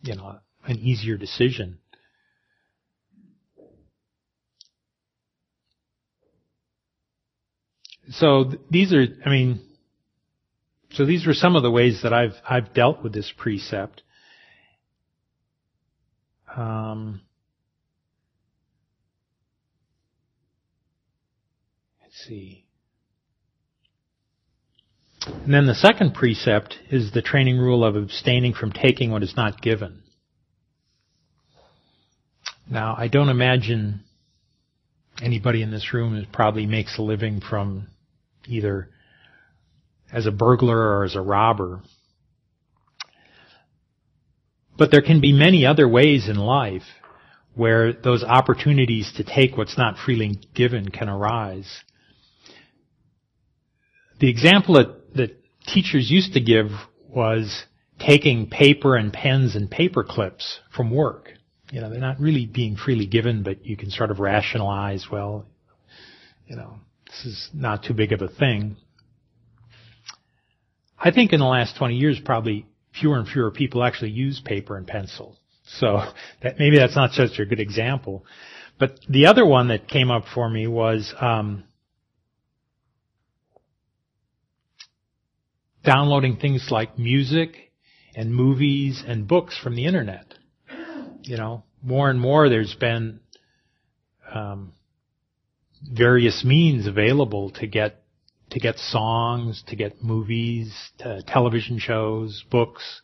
[0.02, 1.78] you know, an easier decision.
[8.10, 9.60] So th- these are, I mean,
[10.94, 14.02] so these are some of the ways that I've I've dealt with this precept.
[16.54, 17.22] Um,
[22.02, 22.66] let's see.
[25.26, 29.34] And then the second precept is the training rule of abstaining from taking what is
[29.36, 30.02] not given.
[32.68, 34.02] Now, I don't imagine
[35.22, 37.88] anybody in this room probably makes a living from
[38.46, 38.88] either
[40.12, 41.82] as a burglar or as a robber.
[44.76, 46.82] But there can be many other ways in life
[47.54, 51.82] where those opportunities to take what's not freely given can arise.
[54.20, 56.68] The example that that teachers used to give
[57.08, 57.64] was
[57.98, 61.30] taking paper and pens and paper clips from work.
[61.70, 65.46] You know, they're not really being freely given, but you can sort of rationalize, well,
[66.46, 66.74] you know,
[67.06, 68.76] this is not too big of a thing.
[71.04, 72.64] I think in the last 20 years, probably
[72.98, 75.36] fewer and fewer people actually use paper and pencil.
[75.64, 76.00] So
[76.42, 78.24] that maybe that's not such a good example.
[78.78, 81.64] But the other one that came up for me was um,
[85.84, 87.72] downloading things like music
[88.14, 90.34] and movies and books from the internet.
[91.22, 93.20] You know, more and more there's been
[94.32, 94.72] um,
[95.82, 98.01] various means available to get
[98.52, 103.00] to get songs, to get movies, to television shows, books,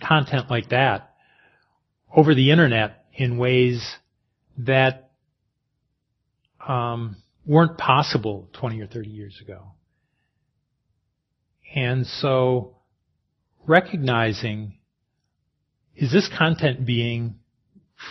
[0.00, 1.14] content like that
[2.14, 3.96] over the internet in ways
[4.58, 5.10] that
[6.66, 9.72] um, weren't possible 20 or 30 years ago.
[11.74, 12.76] And so
[13.66, 14.78] recognizing
[15.96, 17.36] is this content being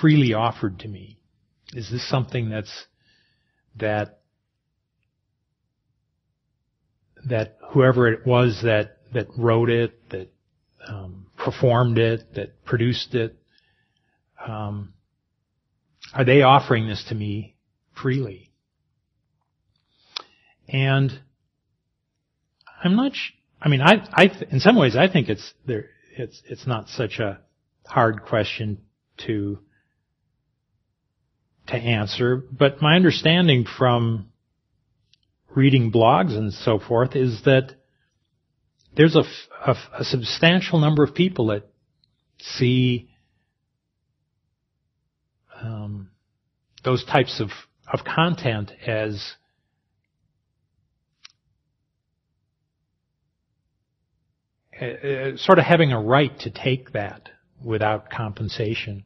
[0.02, 1.20] freely offered to me?
[1.74, 2.86] Is this something that's
[3.78, 4.22] that
[7.30, 10.32] that whoever it was that that wrote it, that
[10.88, 13.36] um, performed it, that produced it,
[14.46, 14.94] um,
[16.14, 17.56] are they offering this to me
[17.94, 18.52] freely?
[20.68, 21.20] And
[22.84, 23.16] I'm not.
[23.16, 25.90] Sh- I mean, I, I, in some ways, I think it's there.
[26.18, 27.40] It's it's not such a
[27.86, 28.80] hard question
[29.26, 29.60] to
[31.68, 32.38] to answer.
[32.38, 34.32] But my understanding from
[35.56, 37.76] reading blogs and so forth is that
[38.96, 39.24] there's a,
[39.66, 41.64] a, a substantial number of people that
[42.40, 43.10] see
[45.62, 46.10] um,
[46.84, 47.50] those types of,
[47.92, 49.34] of content as
[54.82, 57.30] uh, sort of having a right to take that
[57.64, 59.04] without compensation.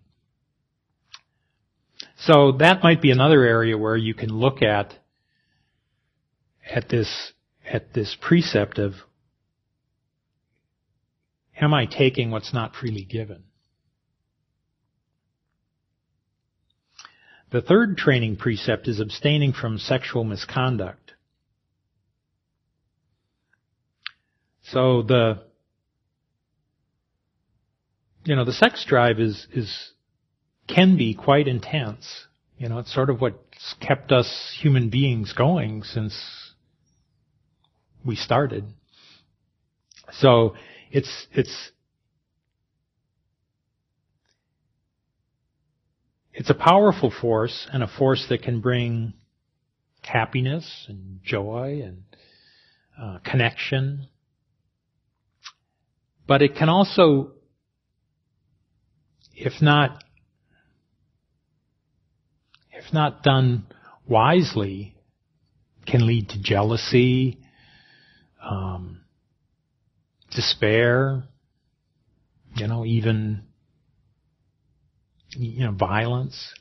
[2.18, 4.99] So that might be another area where you can look at
[6.74, 7.34] at this
[7.70, 8.94] at this precept of
[11.60, 13.44] am I taking what's not freely given?
[17.52, 21.14] The third training precept is abstaining from sexual misconduct.
[24.64, 25.42] So the
[28.26, 29.94] you know the sex drive is is
[30.68, 32.28] can be quite intense.
[32.58, 36.49] You know, it's sort of what's kept us human beings going since
[38.06, 38.66] we started.
[40.14, 40.56] So
[40.92, 41.72] it's it's
[46.34, 49.14] it's a powerful force and a force that can bring
[50.02, 52.04] happiness and joy and
[53.00, 54.08] uh, connection.
[56.28, 57.32] But it can also,
[59.36, 60.04] if not
[62.72, 63.66] if not done
[64.08, 64.96] wisely,
[65.86, 67.40] can lead to jealousy,
[68.44, 69.02] um,
[70.32, 71.24] despair,
[72.56, 73.44] you know, even
[75.32, 76.54] you know, violence,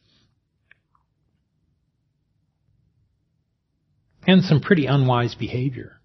[4.26, 5.98] and some pretty unwise behavior.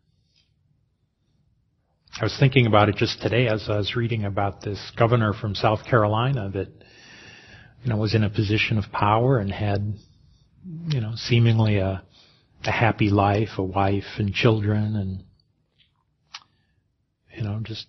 [2.19, 5.55] I was thinking about it just today as I was reading about this governor from
[5.55, 6.67] South Carolina that,
[7.83, 9.95] you know, was in a position of power and had,
[10.87, 12.03] you know, seemingly a,
[12.65, 15.23] a happy life, a wife and children and,
[17.35, 17.87] you know, just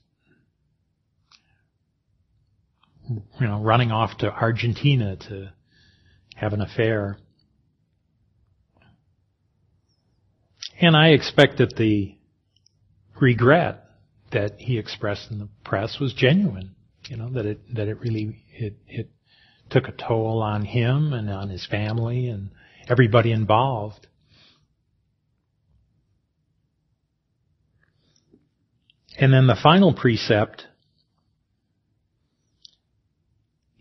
[3.08, 5.52] you know, running off to Argentina to
[6.36, 7.18] have an affair.
[10.80, 12.16] And I expect that the
[13.20, 13.84] regret
[14.32, 16.74] that he expressed in the press was genuine.
[17.08, 19.10] You know, that it, that it really, it, it
[19.70, 22.50] took a toll on him and on his family and
[22.88, 24.06] everybody involved.
[29.16, 30.66] And then the final precept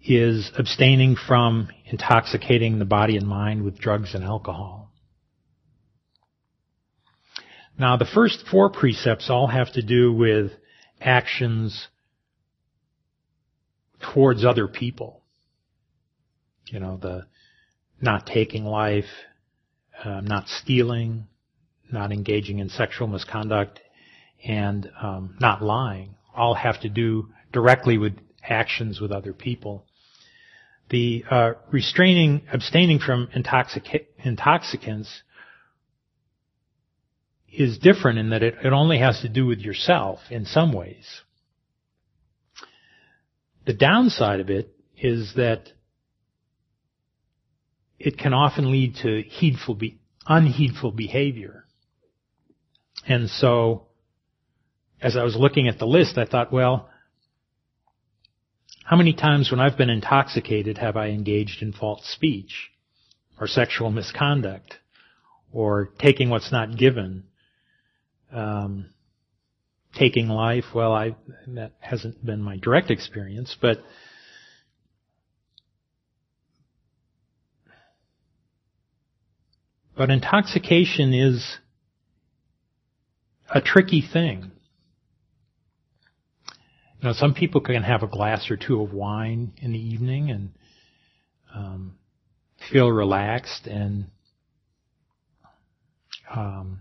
[0.05, 4.91] is abstaining from intoxicating the body and mind with drugs and alcohol.
[7.77, 10.51] Now the first four precepts all have to do with
[11.01, 11.87] actions
[14.13, 15.21] towards other people.
[16.67, 17.25] You know, the
[18.01, 19.09] not taking life,
[20.03, 21.27] uh, not stealing,
[21.91, 23.79] not engaging in sexual misconduct,
[24.45, 29.85] and um, not lying all have to do directly with actions with other people.
[30.89, 35.21] The uh, restraining, abstaining from intoxic- intoxicants
[37.51, 41.21] is different in that it, it only has to do with yourself in some ways.
[43.65, 45.69] The downside of it is that
[47.97, 51.65] it can often lead to heedful be- unheedful behavior.
[53.07, 53.87] And so,
[55.03, 56.89] as I was looking at the list, I thought, well,
[58.85, 62.71] how many times when I've been intoxicated have I engaged in false speech
[63.39, 64.77] or sexual misconduct
[65.51, 67.25] or taking what's not given?
[68.31, 68.89] Um,
[69.93, 71.15] taking life, well, I,
[71.47, 73.79] that hasn't been my direct experience, but
[79.95, 81.57] But intoxication is
[83.53, 84.52] a tricky thing.
[87.03, 90.31] You know, some people can have a glass or two of wine in the evening
[90.31, 90.51] and
[91.53, 91.97] um,
[92.71, 94.05] feel relaxed and
[96.33, 96.79] um,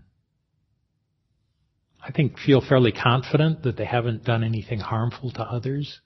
[2.01, 5.99] I think feel fairly confident that they haven't done anything harmful to others.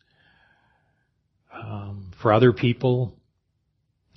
[1.53, 3.13] Um, for other people,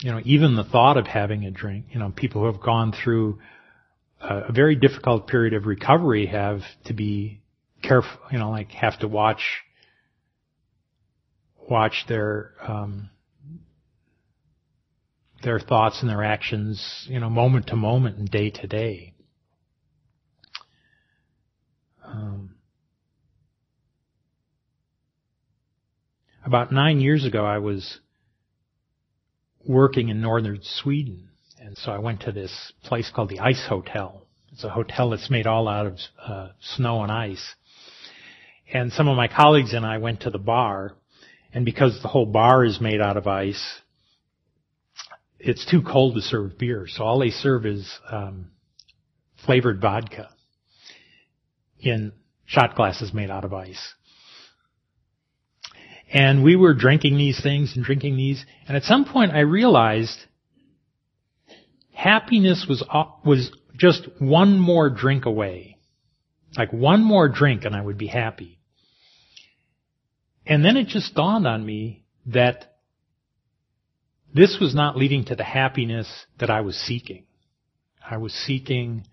[0.01, 2.95] you know, even the thought of having a drink, you know, people who have gone
[3.05, 3.39] through
[4.23, 7.43] a, a very difficult period of recovery have to be
[7.83, 9.43] careful, you know, like have to watch,
[11.71, 13.11] watch their, um,
[15.43, 19.15] their thoughts and their actions, you know, moment to moment and day to day.
[22.05, 22.57] Um,
[26.45, 28.01] about nine years ago, I was
[29.65, 31.29] working in northern Sweden,
[31.61, 34.27] and so I went to this place called the Ice Hotel.
[34.53, 37.55] It's a hotel that's made all out of uh, snow and ice.
[38.73, 40.97] And some of my colleagues and I went to the bar,
[41.53, 43.81] and because the whole bar is made out of ice,
[45.39, 46.87] it's too cold to serve beer.
[46.89, 48.51] So all they serve is um,
[49.45, 50.29] flavored vodka
[51.81, 52.13] in
[52.47, 53.95] shot glasses made out of ice.
[56.13, 60.19] And we were drinking these things and drinking these, and at some point I realized
[61.93, 62.85] happiness was
[63.25, 65.79] was just one more drink away.
[66.57, 68.60] Like one more drink and I would be happy.
[70.47, 72.77] And then it just dawned on me that
[74.35, 77.25] this was not leading to the happiness that I was seeking.
[78.09, 79.07] I was seeking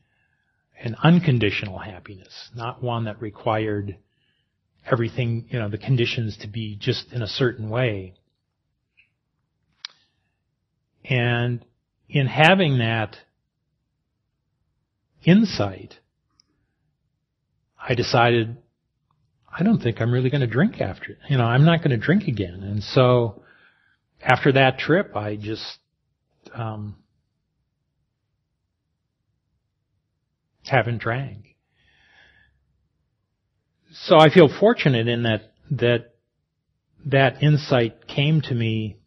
[0.80, 3.98] an unconditional happiness, not one that required
[4.90, 8.14] everything, you know, the conditions to be just in a certain way.
[11.04, 11.66] And
[12.10, 13.18] in having that
[15.24, 15.96] insight,
[17.82, 18.58] I decided,
[19.58, 21.18] I don't think I'm really going to drink after.
[21.30, 22.62] You know, I'm not going to drink again.
[22.62, 23.42] And so
[24.22, 25.80] after that trip, I just,
[26.54, 26.96] um,
[30.66, 31.56] haven't drank.
[34.06, 36.14] So I feel fortunate in that, that,
[37.06, 38.98] that insight came to me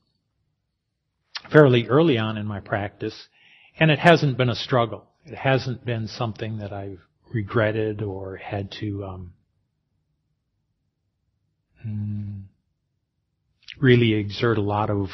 [1.53, 3.28] fairly early on in my practice,
[3.78, 5.07] and it hasn't been a struggle.
[5.26, 7.01] It hasn't been something that I've
[7.32, 9.32] regretted or had to um,
[13.78, 15.09] really exert a lot of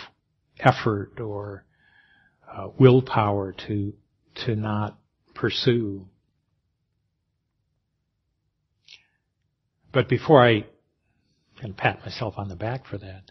[0.58, 1.64] effort or
[2.50, 3.92] uh, willpower to
[4.44, 4.98] to not
[5.34, 6.06] pursue.
[9.92, 10.66] But before I
[11.60, 13.22] can pat myself on the back for that,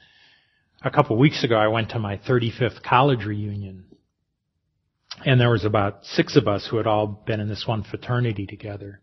[0.84, 3.86] a couple of weeks ago I went to my 35th college reunion.
[5.26, 8.46] And there was about six of us who had all been in this one fraternity
[8.46, 9.02] together.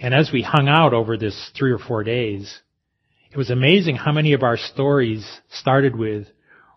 [0.00, 2.60] And as we hung out over this three or four days,
[3.30, 6.26] it was amazing how many of our stories started with,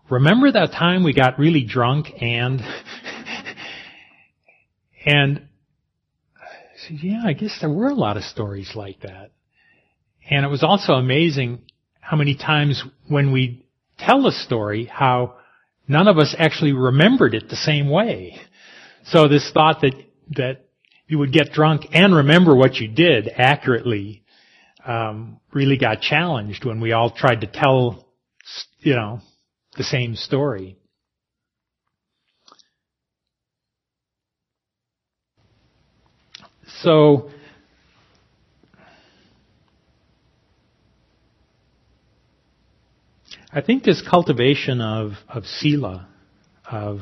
[0.08, 2.60] remember that time we got really drunk and,
[5.06, 5.48] and,
[6.90, 9.32] yeah, I guess there were a lot of stories like that.
[10.30, 11.62] And it was also amazing
[12.00, 13.66] how many times when we
[13.98, 15.36] tell a story, how
[15.88, 18.36] none of us actually remembered it the same way.
[19.06, 19.94] So this thought that,
[20.36, 20.66] that
[21.06, 24.23] you would get drunk and remember what you did accurately,
[24.84, 28.06] um, really got challenged when we all tried to tell,
[28.80, 29.20] you know,
[29.76, 30.76] the same story.
[36.82, 37.30] So,
[43.52, 46.08] I think this cultivation of, of sila,
[46.70, 47.00] of,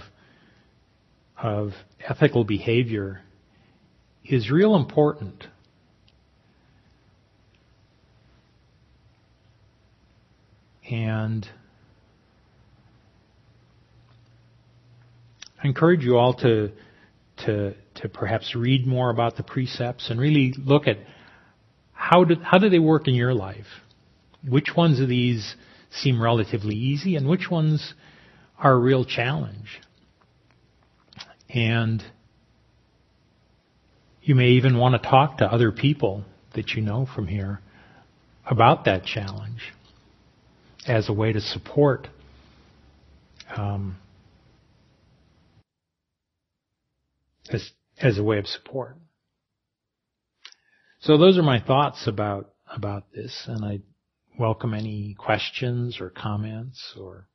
[1.37, 1.71] of
[2.07, 3.23] ethical behavior,
[4.25, 5.47] is real important.
[10.93, 11.49] And
[15.63, 16.71] I encourage you all to,
[17.47, 20.99] to, to perhaps read more about the precepts and really look at
[21.95, 23.67] how do, how do they work in your life?
[24.47, 25.55] Which ones of these
[25.91, 27.95] seem relatively easy and which ones
[28.59, 29.81] are a real challenge.
[31.49, 32.03] And
[34.21, 36.25] you may even want to talk to other people
[36.55, 37.61] that you know from here
[38.45, 39.73] about that challenge
[40.87, 42.09] as a way to support
[43.57, 43.97] um,
[47.51, 47.71] as,
[48.01, 48.97] as a way of support.
[51.01, 53.81] So those are my thoughts about about this, and I
[54.39, 57.29] welcome any questions or comments or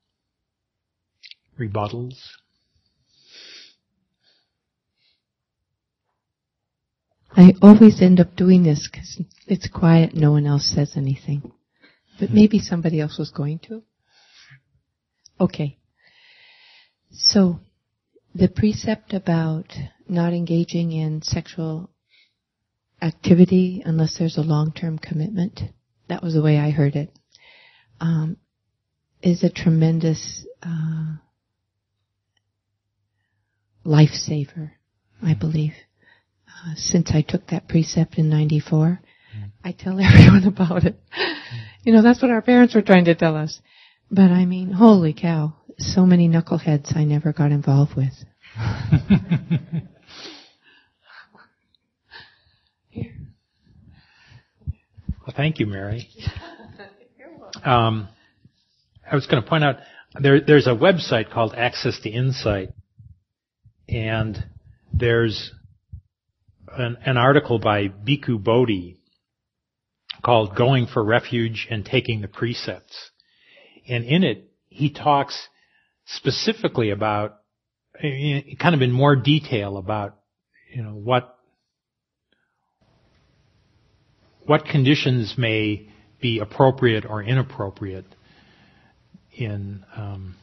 [1.59, 2.15] rebuttals.
[7.35, 11.51] I always end up doing this because it's quiet, no one else says anything.
[12.19, 13.83] But maybe somebody else was going to.
[15.39, 15.77] Okay.
[17.11, 17.59] So,
[18.33, 19.73] the precept about
[20.07, 21.89] not engaging in sexual
[23.01, 25.61] activity unless there's a long-term commitment,
[26.09, 27.11] that was the way I heard it,
[27.99, 28.37] um,
[29.21, 31.15] is a tremendous uh,
[33.85, 34.71] lifesaver,
[35.21, 35.73] I believe.
[36.47, 38.99] Uh, since I took that precept in '94,
[39.63, 40.99] I tell everyone about it.
[41.87, 43.61] You know, that's what our parents were trying to tell us.
[44.11, 48.13] But I mean, holy cow, so many knuckleheads I never got involved with.
[55.25, 56.07] Well, thank you, Mary.
[57.65, 58.07] Um,
[59.11, 59.79] I was going to point out
[60.21, 62.69] there, there's a website called Access to Insight,
[63.89, 64.41] and
[64.93, 65.51] there's
[66.71, 69.01] an, an article by Bhikkhu Bodhi
[70.23, 73.11] called "Going for Refuge and Taking the Precepts,"
[73.87, 75.47] and in it he talks
[76.05, 77.37] specifically about,
[78.01, 80.15] kind of in more detail about,
[80.73, 81.37] you know, what
[84.45, 85.89] what conditions may
[86.21, 88.05] be appropriate or inappropriate
[89.35, 90.35] in um,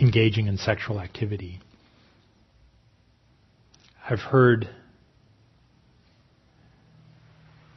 [0.00, 1.60] engaging in sexual activity.
[4.08, 4.68] I've heard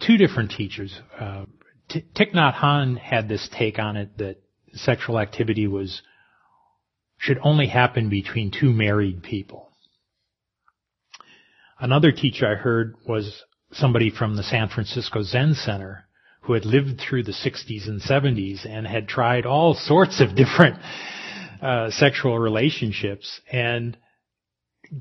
[0.10, 1.00] two different teachers.
[1.20, 1.46] Uh,
[1.88, 4.38] T- Thich Nhat Hanh had this take on it that
[4.74, 6.02] sexual activity was
[7.18, 9.70] should only happen between two married people.
[11.80, 16.06] Another teacher I heard was somebody from the San Francisco Zen Center
[16.42, 20.80] who had lived through the 60s and 70s and had tried all sorts of different
[21.62, 23.96] uh, sexual relationships and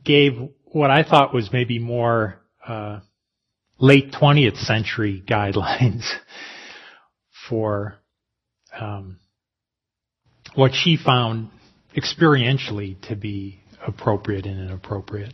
[0.04, 0.32] gave
[0.66, 3.00] what I thought was maybe more uh,
[3.78, 6.04] late 20th century guidelines
[7.48, 7.98] for
[8.78, 9.18] um,
[10.54, 11.50] what she found
[11.96, 15.32] experientially to be appropriate and inappropriate.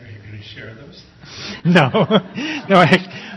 [0.00, 1.02] Are you going to share those?
[1.64, 1.90] no,
[2.68, 2.84] no.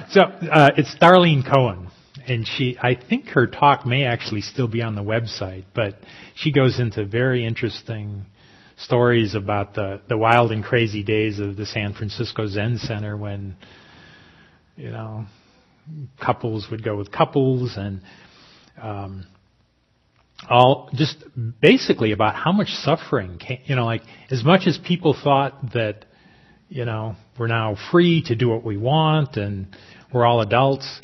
[0.09, 1.89] So uh, it's Darlene Cohen,
[2.27, 2.77] and she.
[2.81, 5.95] I think her talk may actually still be on the website, but
[6.35, 8.25] she goes into very interesting
[8.77, 13.55] stories about the the wild and crazy days of the San Francisco Zen Center when,
[14.75, 15.25] you know,
[16.23, 18.01] couples would go with couples and.
[18.81, 19.25] Um,
[20.47, 21.17] all just
[21.59, 26.05] basically about how much suffering came, you know, like as much as people thought that
[26.69, 29.67] you know, we're now free to do what we want and
[30.13, 31.01] we're all adults,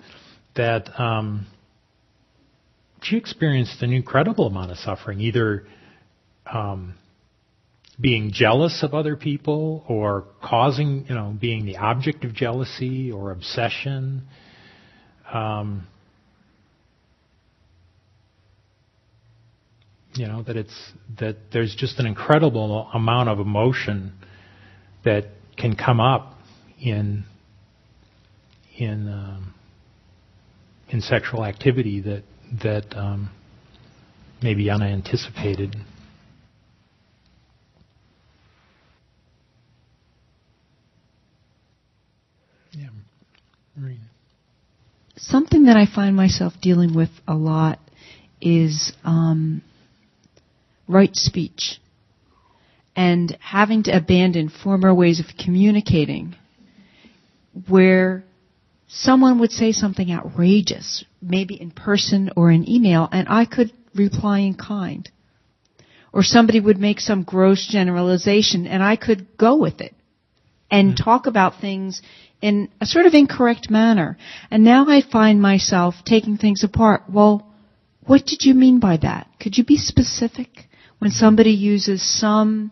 [0.55, 1.47] that um,
[3.01, 5.65] she experienced an incredible amount of suffering, either
[6.51, 6.95] um,
[7.99, 13.31] being jealous of other people or causing, you know, being the object of jealousy or
[13.31, 14.23] obsession.
[15.31, 15.87] Um,
[20.15, 24.13] you know that it's that there's just an incredible amount of emotion
[25.03, 25.25] that
[25.57, 26.35] can come up
[26.79, 27.23] in
[28.77, 29.53] in um,
[30.89, 32.23] in sexual activity that
[32.63, 33.31] that um,
[34.41, 35.75] may be unanticipated.
[42.71, 42.89] Yeah,
[43.75, 43.99] Marina.
[45.15, 47.79] Something that I find myself dealing with a lot
[48.41, 49.61] is um,
[50.87, 51.79] right speech
[52.95, 56.35] and having to abandon former ways of communicating
[57.67, 58.23] where
[58.87, 64.39] someone would say something outrageous, maybe in person or in email, and I could reply
[64.39, 65.09] in kind.
[66.11, 69.95] Or somebody would make some gross generalization and I could go with it
[70.69, 71.03] and mm-hmm.
[71.03, 72.01] talk about things
[72.43, 74.17] in a sort of incorrect manner.
[74.51, 77.03] And now I find myself taking things apart.
[77.09, 77.49] Well,
[78.05, 79.27] what did you mean by that?
[79.39, 80.49] Could you be specific?
[80.99, 82.71] When somebody uses some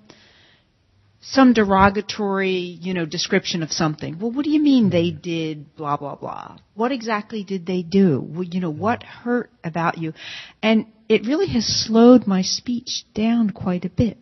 [1.23, 4.19] some derogatory, you know, description of something.
[4.19, 6.57] Well, what do you mean they did blah blah blah?
[6.75, 8.19] What exactly did they do?
[8.21, 10.13] Well, you know, what hurt about you?
[10.61, 14.17] And it really has slowed my speech down quite a bit.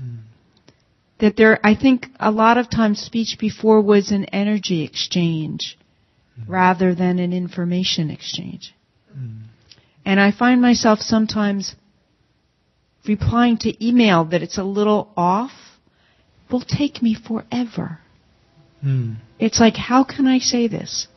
[0.00, 0.24] Mm.
[1.24, 5.78] That there, I think a lot of times speech before was an energy exchange
[6.38, 6.44] mm.
[6.46, 8.74] rather than an information exchange.
[9.10, 9.44] Mm.
[10.04, 11.76] And I find myself sometimes
[13.08, 15.52] replying to email that it's a little off
[16.50, 18.00] will take me forever.
[18.84, 19.16] Mm.
[19.38, 21.08] It's like, how can I say this?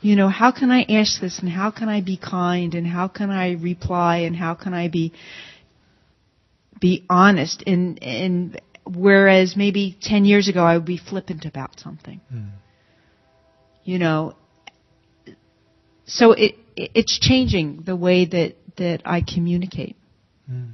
[0.00, 3.06] You know, how can I ask this and how can I be kind and how
[3.06, 5.12] can I reply and how can I be
[6.80, 12.20] be honest and and whereas maybe 10 years ago I would be flippant about something.
[12.32, 12.50] Mm.
[13.84, 14.34] You know,
[16.06, 19.96] so it it's changing the way that that I communicate.
[20.50, 20.72] Mm.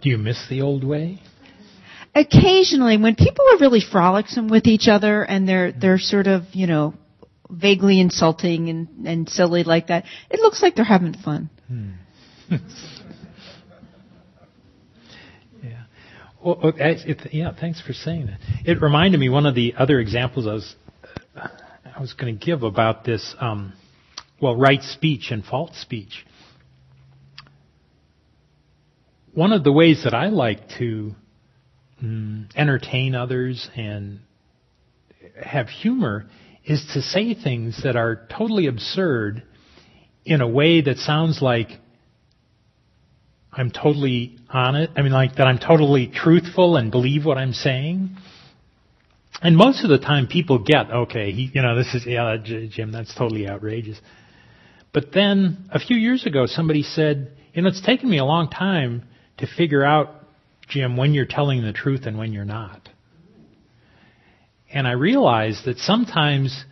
[0.00, 1.20] Do you miss the old way?
[2.14, 6.66] Occasionally, when people are really frolicsome with each other and they're they're sort of you
[6.66, 6.94] know
[7.48, 11.50] vaguely insulting and and silly like that, it looks like they're having fun.
[11.68, 11.90] Hmm.
[15.62, 15.82] yeah.
[16.42, 17.52] Well, oh, it, yeah.
[17.58, 18.38] Thanks for saying that.
[18.64, 20.74] It reminded me one of the other examples I was
[21.36, 23.34] I was going to give about this.
[23.40, 23.74] Um,
[24.40, 26.24] well, right speech and false speech.
[29.34, 31.14] One of the ways that I like to
[32.02, 34.20] mm, entertain others and
[35.44, 36.26] have humor
[36.64, 39.42] is to say things that are totally absurd
[40.24, 41.68] in a way that sounds like
[43.52, 44.92] I'm totally honest.
[44.96, 48.16] I mean, like that I'm totally truthful and believe what I'm saying.
[49.42, 52.92] And most of the time people get, okay, he, you know, this is, yeah, Jim,
[52.92, 53.98] that's totally outrageous.
[54.92, 58.50] But then a few years ago somebody said, you know, it's taken me a long
[58.50, 59.04] time
[59.38, 60.14] to figure out,
[60.68, 62.88] Jim, when you're telling the truth and when you're not.
[64.72, 66.64] And I realized that sometimes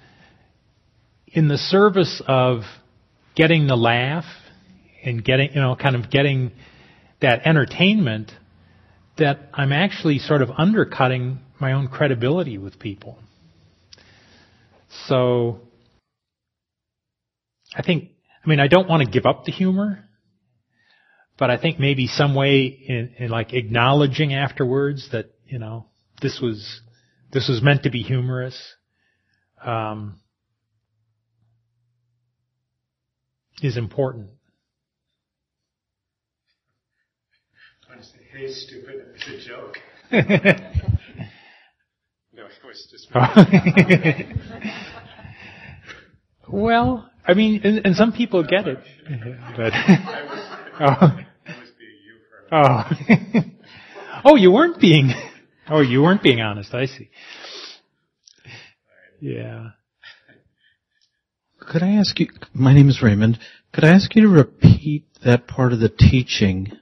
[1.27, 2.63] in the service of
[3.35, 4.25] getting the laugh
[5.05, 6.53] and getting, you know, kind of getting
[7.21, 8.33] that entertainment,
[9.17, 13.19] that I'm actually sort of undercutting my own credibility with people.
[15.07, 15.61] So,
[17.75, 18.11] I think,
[18.45, 20.05] I mean, I don't want to give up the humor,
[21.39, 25.87] but I think maybe some way in, in like acknowledging afterwards that, you know,
[26.23, 26.81] this was,
[27.33, 28.57] this was meant to be humorous.
[29.65, 30.21] Um,
[33.63, 34.31] is important.
[38.39, 39.79] I say, hey, stupid, it's a joke.
[42.33, 43.09] no, it was just.
[43.15, 43.45] Oh.
[46.53, 48.79] well, I mean, and, and some people get it,
[49.57, 49.73] but.
[49.73, 50.39] I was,
[50.81, 50.87] oh.
[50.87, 51.27] I
[51.59, 52.19] was being you
[52.53, 52.85] Oh.
[54.25, 55.13] oh, you weren't being.
[55.69, 56.73] Oh, you weren't being honest.
[56.75, 57.11] I see.
[59.21, 59.71] Yeah.
[61.61, 63.39] Could I ask you, my name is Raymond,
[63.75, 66.78] could I ask you to repeat that part of the teaching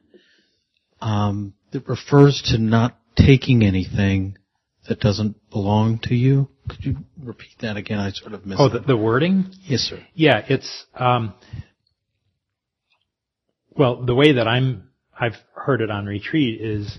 [1.00, 4.36] um, that refers to not taking anything
[4.88, 6.48] that doesn't belong to you?
[6.68, 7.98] Could you repeat that again?
[7.98, 9.52] I sort of missed Oh, the, the wording?
[9.62, 10.00] Yes, sir.
[10.14, 11.34] Yeah, it's, um,
[13.70, 16.98] well, the way that I'm, I've heard it on retreat is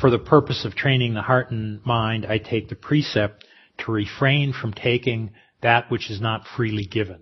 [0.00, 3.44] for the purpose of training the heart and mind, I take the precept
[3.78, 7.20] to refrain from taking that which is not freely given.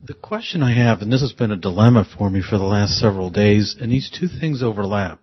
[0.00, 2.98] The question I have, and this has been a dilemma for me for the last
[2.98, 5.20] several days, and these two things overlap.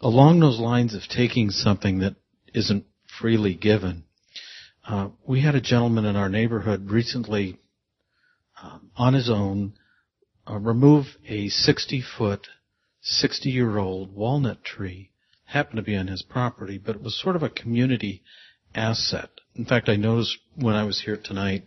[0.00, 2.16] Along those lines of taking something that
[2.52, 4.04] isn't freely given,
[4.86, 7.58] uh, we had a gentleman in our neighborhood recently,
[8.60, 9.74] um, on his own,
[10.48, 12.48] uh, remove a 60 foot,
[13.02, 15.10] 60 year old walnut tree
[15.44, 18.22] happened to be on his property, but it was sort of a community
[18.74, 19.30] asset.
[19.54, 21.66] In fact, I noticed when I was here tonight,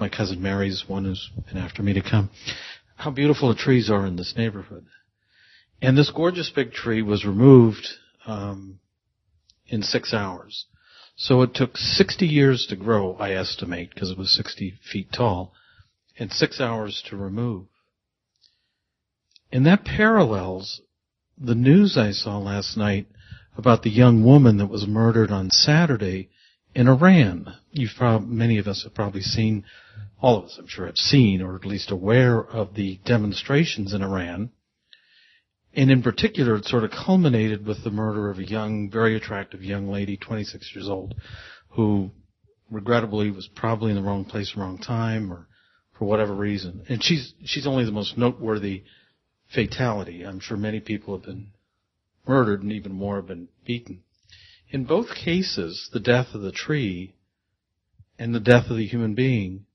[0.00, 2.30] my cousin Mary's one who's been after me to come,
[2.96, 4.86] how beautiful the trees are in this neighborhood.
[5.82, 7.86] And this gorgeous big tree was removed
[8.26, 8.80] um,
[9.66, 10.66] in six hours.
[11.16, 15.52] So it took 60 years to grow, I estimate, because it was 60 feet tall,
[16.18, 17.66] and six hours to remove.
[19.52, 20.80] And that parallels
[21.36, 23.06] the news I saw last night
[23.56, 26.30] about the young woman that was murdered on Saturday
[26.74, 27.54] in Iran.
[27.72, 27.90] You've
[28.26, 29.64] many of us have probably seen,
[30.20, 34.02] all of us I'm sure have seen or at least aware of the demonstrations in
[34.02, 34.50] Iran.
[35.72, 39.62] And in particular, it sort of culminated with the murder of a young, very attractive
[39.62, 41.14] young lady, 26 years old,
[41.70, 42.10] who
[42.70, 45.46] regrettably was probably in the wrong place, wrong time, or
[45.96, 46.84] for whatever reason.
[46.88, 48.82] And she's, she's only the most noteworthy
[49.54, 50.24] fatality.
[50.24, 51.52] I'm sure many people have been
[52.26, 54.02] murdered and even more have been beaten.
[54.70, 57.14] In both cases, the death of the tree
[58.18, 59.66] and the death of the human being,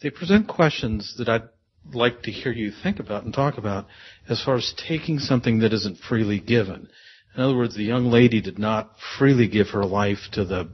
[0.00, 1.48] they present questions that I'd
[1.92, 3.86] like to hear you think about and talk about
[4.28, 6.88] as far as taking something that isn't freely given.
[7.34, 10.70] In other words, the young lady did not freely give her life to the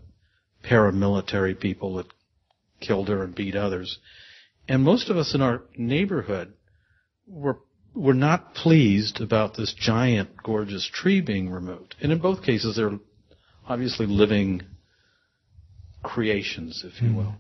[0.65, 2.07] paramilitary people that
[2.81, 3.99] killed her and beat others.
[4.69, 6.53] And most of us in our neighborhood
[7.27, 7.59] were
[7.95, 11.95] were not pleased about this giant, gorgeous tree being removed.
[12.01, 12.99] And in both cases, they're
[13.69, 14.63] obviously living
[16.03, 17.35] creations, if you mm will.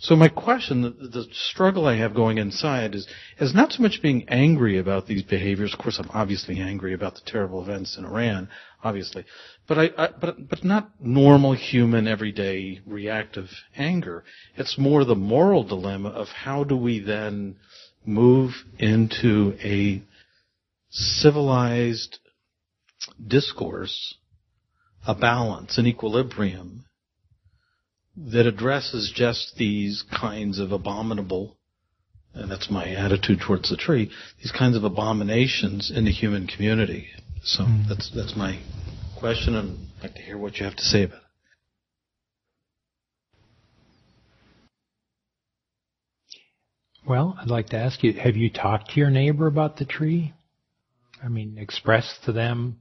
[0.00, 3.06] So my question, the, the struggle I have going inside is,
[3.38, 5.72] is not so much being angry about these behaviors.
[5.72, 8.48] Of course, I'm obviously angry about the terrible events in Iran,
[8.82, 9.24] obviously,
[9.66, 14.24] but I, I but but not normal human everyday reactive anger.
[14.56, 17.56] It's more the moral dilemma of how do we then
[18.04, 20.02] move into a
[20.90, 22.18] civilized
[23.26, 24.16] discourse,
[25.06, 26.84] a balance, an equilibrium
[28.16, 31.56] that addresses just these kinds of abominable,
[32.32, 37.08] and that's my attitude towards the tree, these kinds of abominations in the human community.
[37.42, 37.88] So mm.
[37.88, 38.60] that's that's my
[39.18, 41.22] question, and I'd like to hear what you have to say about it.
[47.06, 50.32] Well, I'd like to ask you, have you talked to your neighbor about the tree?
[51.22, 52.78] I mean, express to them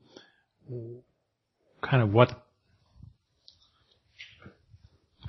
[1.83, 2.43] kind of what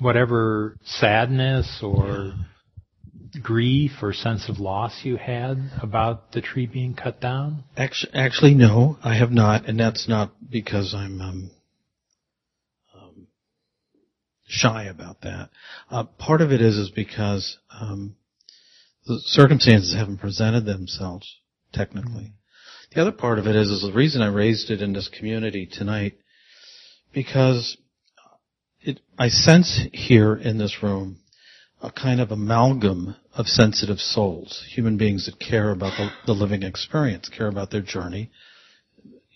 [0.01, 2.35] whatever sadness or
[3.43, 7.65] grief or sense of loss you had about the tree being cut down?
[7.77, 11.51] Actually, actually no, I have not, and that's not because I'm um,
[12.95, 13.27] um,
[14.47, 15.51] shy about that.
[15.91, 18.17] Uh, part of it is is because um,
[19.07, 21.37] the circumstances haven't presented themselves
[21.73, 22.11] technically.
[22.13, 22.95] Mm-hmm.
[22.95, 25.69] The other part of it is is the reason I raised it in this community
[25.71, 26.15] tonight
[27.15, 27.79] because
[28.81, 31.19] it, I sense here in this room
[31.81, 36.63] a kind of amalgam of sensitive souls, human beings that care about the, the living
[36.63, 38.31] experience, care about their journey.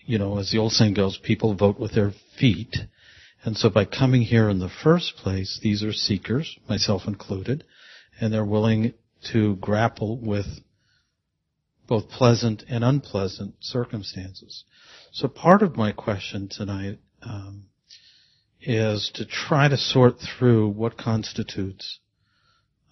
[0.07, 2.75] You know, as the old saying goes, people vote with their feet.
[3.45, 7.65] And so by coming here in the first place, these are seekers, myself included,
[8.21, 8.95] and they're willing
[9.33, 10.47] to grapple with
[11.87, 14.65] both pleasant and unpleasant circumstances.
[15.13, 17.65] So part of my question tonight um,
[18.61, 22.01] is to try to sort through what constitutes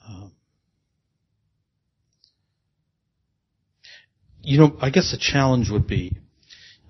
[0.08, 0.32] um,
[4.46, 6.16] you know, I guess the challenge would be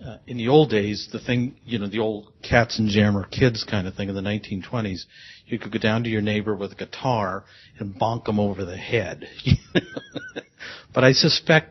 [0.05, 3.95] uh, in the old days, the thing, you know, the old Katzenjammer kids kind of
[3.95, 5.05] thing in the 1920s,
[5.47, 7.45] you could go down to your neighbor with a guitar
[7.79, 9.27] and bonk them over the head.
[10.95, 11.71] but I suspect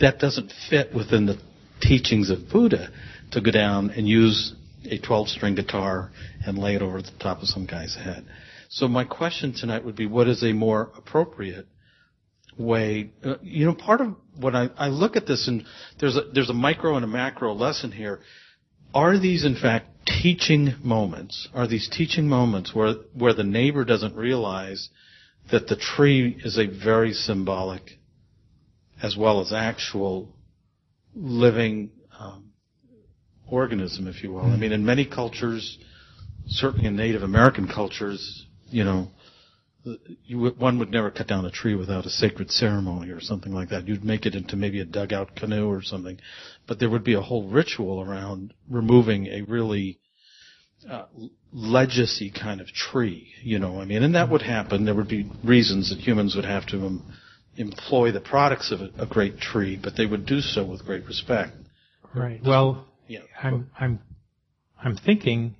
[0.00, 1.40] that doesn't fit within the
[1.80, 2.88] teachings of Buddha
[3.30, 6.10] to go down and use a 12 string guitar
[6.44, 8.26] and lay it over the top of some guy's head.
[8.68, 11.66] So my question tonight would be what is a more appropriate
[12.56, 13.10] way?
[13.24, 15.64] Uh, you know, part of what I, I look at this and
[15.98, 18.20] there's a, there's a micro and a macro lesson here.
[18.94, 21.48] Are these in fact teaching moments?
[21.54, 24.88] Are these teaching moments where, where the neighbor doesn't realize
[25.50, 27.98] that the tree is a very symbolic
[29.02, 30.28] as well as actual
[31.14, 32.49] living um,
[33.50, 34.46] organism, if you will.
[34.46, 35.78] I mean, in many cultures,
[36.46, 39.08] certainly in Native American cultures, you know,
[40.24, 43.70] you, one would never cut down a tree without a sacred ceremony or something like
[43.70, 43.88] that.
[43.88, 46.18] You'd make it into maybe a dugout canoe or something,
[46.66, 49.98] but there would be a whole ritual around removing a really
[50.88, 51.06] uh,
[51.52, 53.32] legacy kind of tree.
[53.42, 54.84] You know, I mean, and that would happen.
[54.84, 57.14] There would be reasons that humans would have to um,
[57.56, 61.06] employ the products of a, a great tree, but they would do so with great
[61.06, 61.52] respect.
[62.14, 62.40] Right.
[62.44, 63.20] Well, yeah.
[63.42, 63.98] I'm I'm
[64.82, 65.56] I'm thinking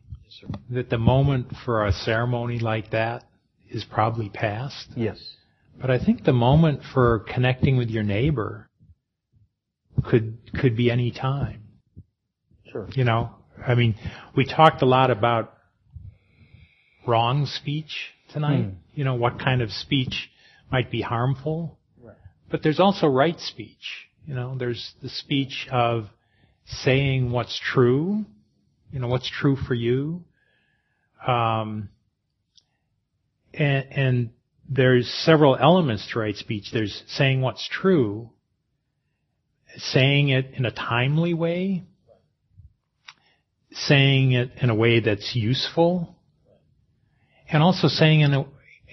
[0.70, 3.24] that the moment for a ceremony like that
[3.68, 4.88] is probably past.
[4.96, 5.18] Yes.
[5.80, 8.68] But I think the moment for connecting with your neighbor
[10.08, 11.62] could could be any time.
[12.70, 12.88] Sure.
[12.94, 13.30] You know,
[13.66, 13.96] I mean,
[14.36, 15.52] we talked a lot about
[17.04, 18.62] wrong speech tonight.
[18.62, 18.74] Hmm.
[18.94, 20.30] You know, what kind of speech
[20.70, 21.78] might be harmful.
[22.00, 22.14] Right.
[22.48, 24.06] But there's also right speech.
[24.24, 26.10] You know, there's the speech of
[26.66, 28.24] saying what's true,
[28.92, 30.24] you know, what's true for you.
[31.26, 31.90] Um,
[33.52, 34.30] and, and
[34.68, 36.70] there's several elements to right speech.
[36.72, 38.30] There's saying what's true,
[39.76, 41.82] saying it in a timely way,
[43.72, 46.16] saying it in a way that's useful,
[47.48, 48.44] and also saying in a,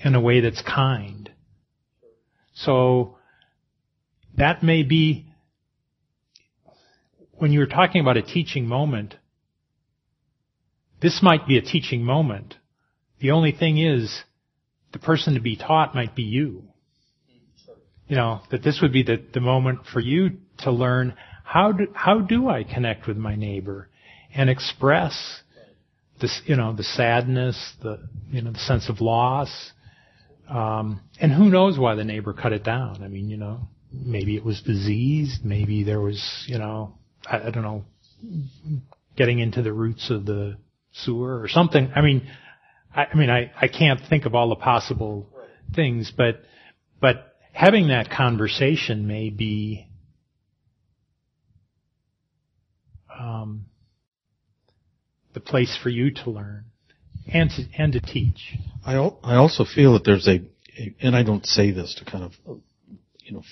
[0.03, 1.32] in a way that's kind.
[2.53, 3.18] So
[4.36, 5.26] that may be
[7.38, 9.15] when you were talking about a teaching moment,
[11.01, 12.55] this might be a teaching moment.
[13.19, 14.23] The only thing is,
[14.93, 16.63] the person to be taught might be you.
[18.07, 21.13] You know, that this would be the, the moment for you to learn
[21.43, 23.89] how do, how do I connect with my neighbor
[24.33, 25.41] and express
[26.21, 27.99] this, you know, the sadness, the,
[28.31, 29.71] you know, the sense of loss.
[30.49, 33.03] Um, and who knows why the neighbor cut it down?
[33.03, 36.97] I mean, you know, maybe it was diseased, maybe there was, you know,
[37.30, 37.86] I, I don't know,
[39.15, 40.57] getting into the roots of the
[40.91, 41.91] sewer or something.
[41.95, 42.28] I mean,
[42.95, 45.28] I, I mean, I, I can't think of all the possible
[45.75, 46.41] things, but
[46.99, 49.88] but having that conversation may be
[53.19, 53.65] um,
[55.34, 56.65] the place for you to learn
[57.28, 58.55] and to, and to teach.
[58.86, 60.41] I al- I also feel that there's a,
[60.80, 62.34] a, and I don't say this to kind of,
[63.19, 63.43] you know,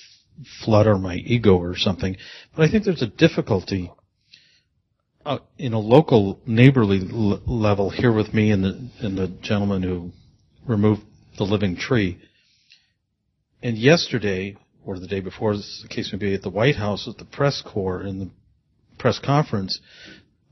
[0.63, 2.17] flutter my ego or something,
[2.55, 3.91] but I think there's a difficulty
[5.25, 9.81] uh, in a local neighborly l- level here with me and the and the gentleman
[9.81, 10.11] who
[10.67, 11.01] removed
[11.37, 12.19] the living tree.
[13.63, 17.07] And yesterday, or the day before, as the case may be, at the White House
[17.07, 18.29] at the press corps in the
[18.99, 19.79] press conference,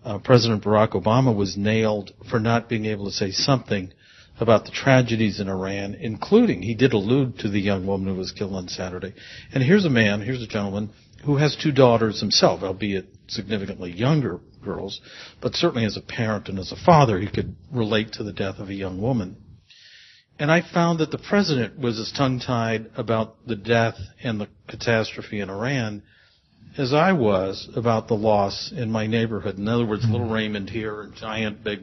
[0.03, 3.93] uh, President Barack Obama was nailed for not being able to say something
[4.39, 8.31] about the tragedies in Iran, including he did allude to the young woman who was
[8.31, 9.13] killed on Saturday.
[9.53, 10.91] And here's a man, here's a gentleman
[11.25, 14.99] who has two daughters himself, albeit significantly younger girls,
[15.41, 18.59] but certainly as a parent and as a father, he could relate to the death
[18.59, 19.37] of a young woman.
[20.39, 25.39] And I found that the president was as tongue-tied about the death and the catastrophe
[25.39, 26.03] in Iran
[26.77, 29.57] as I was about the loss in my neighborhood.
[29.57, 30.11] In other words, mm-hmm.
[30.11, 31.81] little Raymond here giant big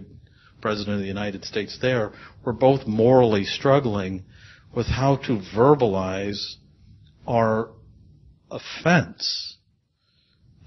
[0.60, 2.12] president of the United States there
[2.44, 4.24] were both morally struggling
[4.74, 6.54] with how to verbalize
[7.26, 7.70] our
[8.50, 9.56] offense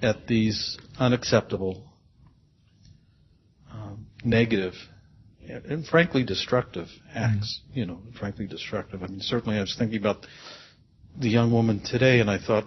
[0.01, 1.93] at these unacceptable,
[3.71, 4.73] um, negative,
[5.47, 7.61] and frankly destructive acts.
[7.73, 9.03] You know, frankly destructive.
[9.03, 10.25] I mean, certainly I was thinking about
[11.17, 12.65] the young woman today, and I thought,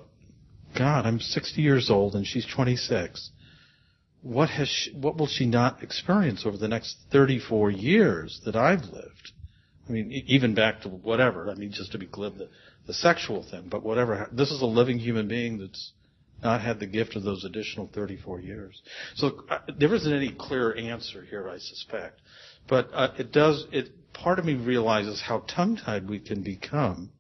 [0.77, 3.31] God, I'm 60 years old and she's 26.
[4.27, 8.83] What has she, what will she not experience over the next 34 years that I've
[8.87, 9.31] lived?
[9.89, 11.49] I mean, even back to whatever.
[11.49, 12.49] I mean, just to be glib, the,
[12.89, 14.29] the sexual thing, but whatever.
[14.33, 15.93] This is a living human being that's
[16.43, 18.83] not had the gift of those additional 34 years.
[19.14, 22.20] So uh, there isn't any clear answer here, I suspect.
[22.68, 23.64] But uh, it does.
[23.70, 27.12] It part of me realizes how tongue-tied we can become,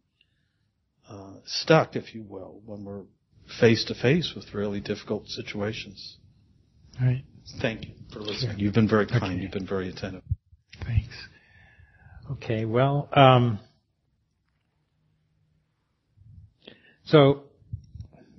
[1.08, 3.04] uh, stuck, if you will, when we're
[3.60, 6.16] face to face with really difficult situations.
[7.00, 7.24] All right.
[7.60, 8.58] Thank you for listening.
[8.58, 9.24] You've been very kind.
[9.24, 9.36] Okay.
[9.36, 10.22] You've been very attentive.
[10.84, 11.14] Thanks.
[12.32, 13.60] Okay, well, um,
[17.04, 17.44] so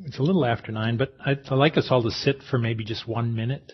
[0.03, 2.83] it's a little after nine, but I'd, I'd like us all to sit for maybe
[2.83, 3.71] just one minute.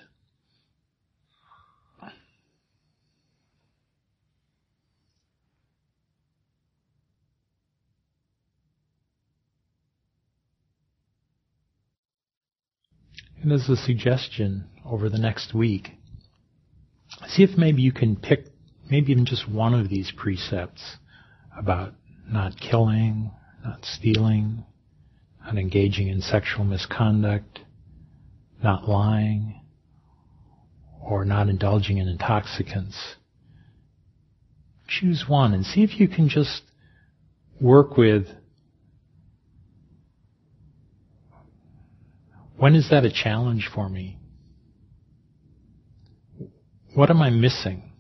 [13.43, 15.91] And as a suggestion over the next week,
[17.27, 18.45] see if maybe you can pick
[18.89, 20.95] maybe even just one of these precepts
[21.57, 21.93] about
[22.25, 23.31] not killing,
[23.61, 24.63] not stealing,
[25.43, 27.59] not engaging in sexual misconduct,
[28.63, 29.59] not lying,
[31.01, 33.15] or not indulging in intoxicants.
[34.87, 36.61] Choose one and see if you can just
[37.59, 38.25] work with
[42.63, 44.17] when is that a challenge for me?
[46.95, 47.91] What am I missing?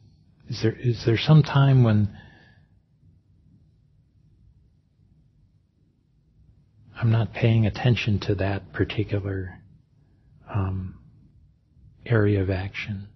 [0.47, 2.17] Is there is there some time when
[6.95, 9.59] I'm not paying attention to that particular
[10.49, 10.97] um,
[12.05, 13.09] area of action?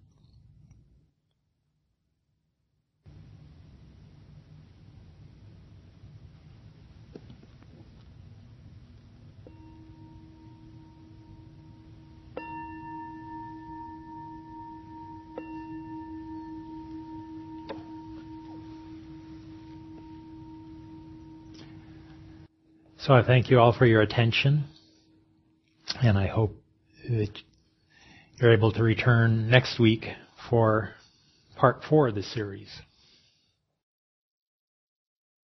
[23.08, 24.66] So I thank you all for your attention,
[26.04, 26.54] and I hope
[27.08, 27.30] that
[28.36, 30.10] you're able to return next week
[30.50, 30.90] for
[31.56, 32.68] part four of the series.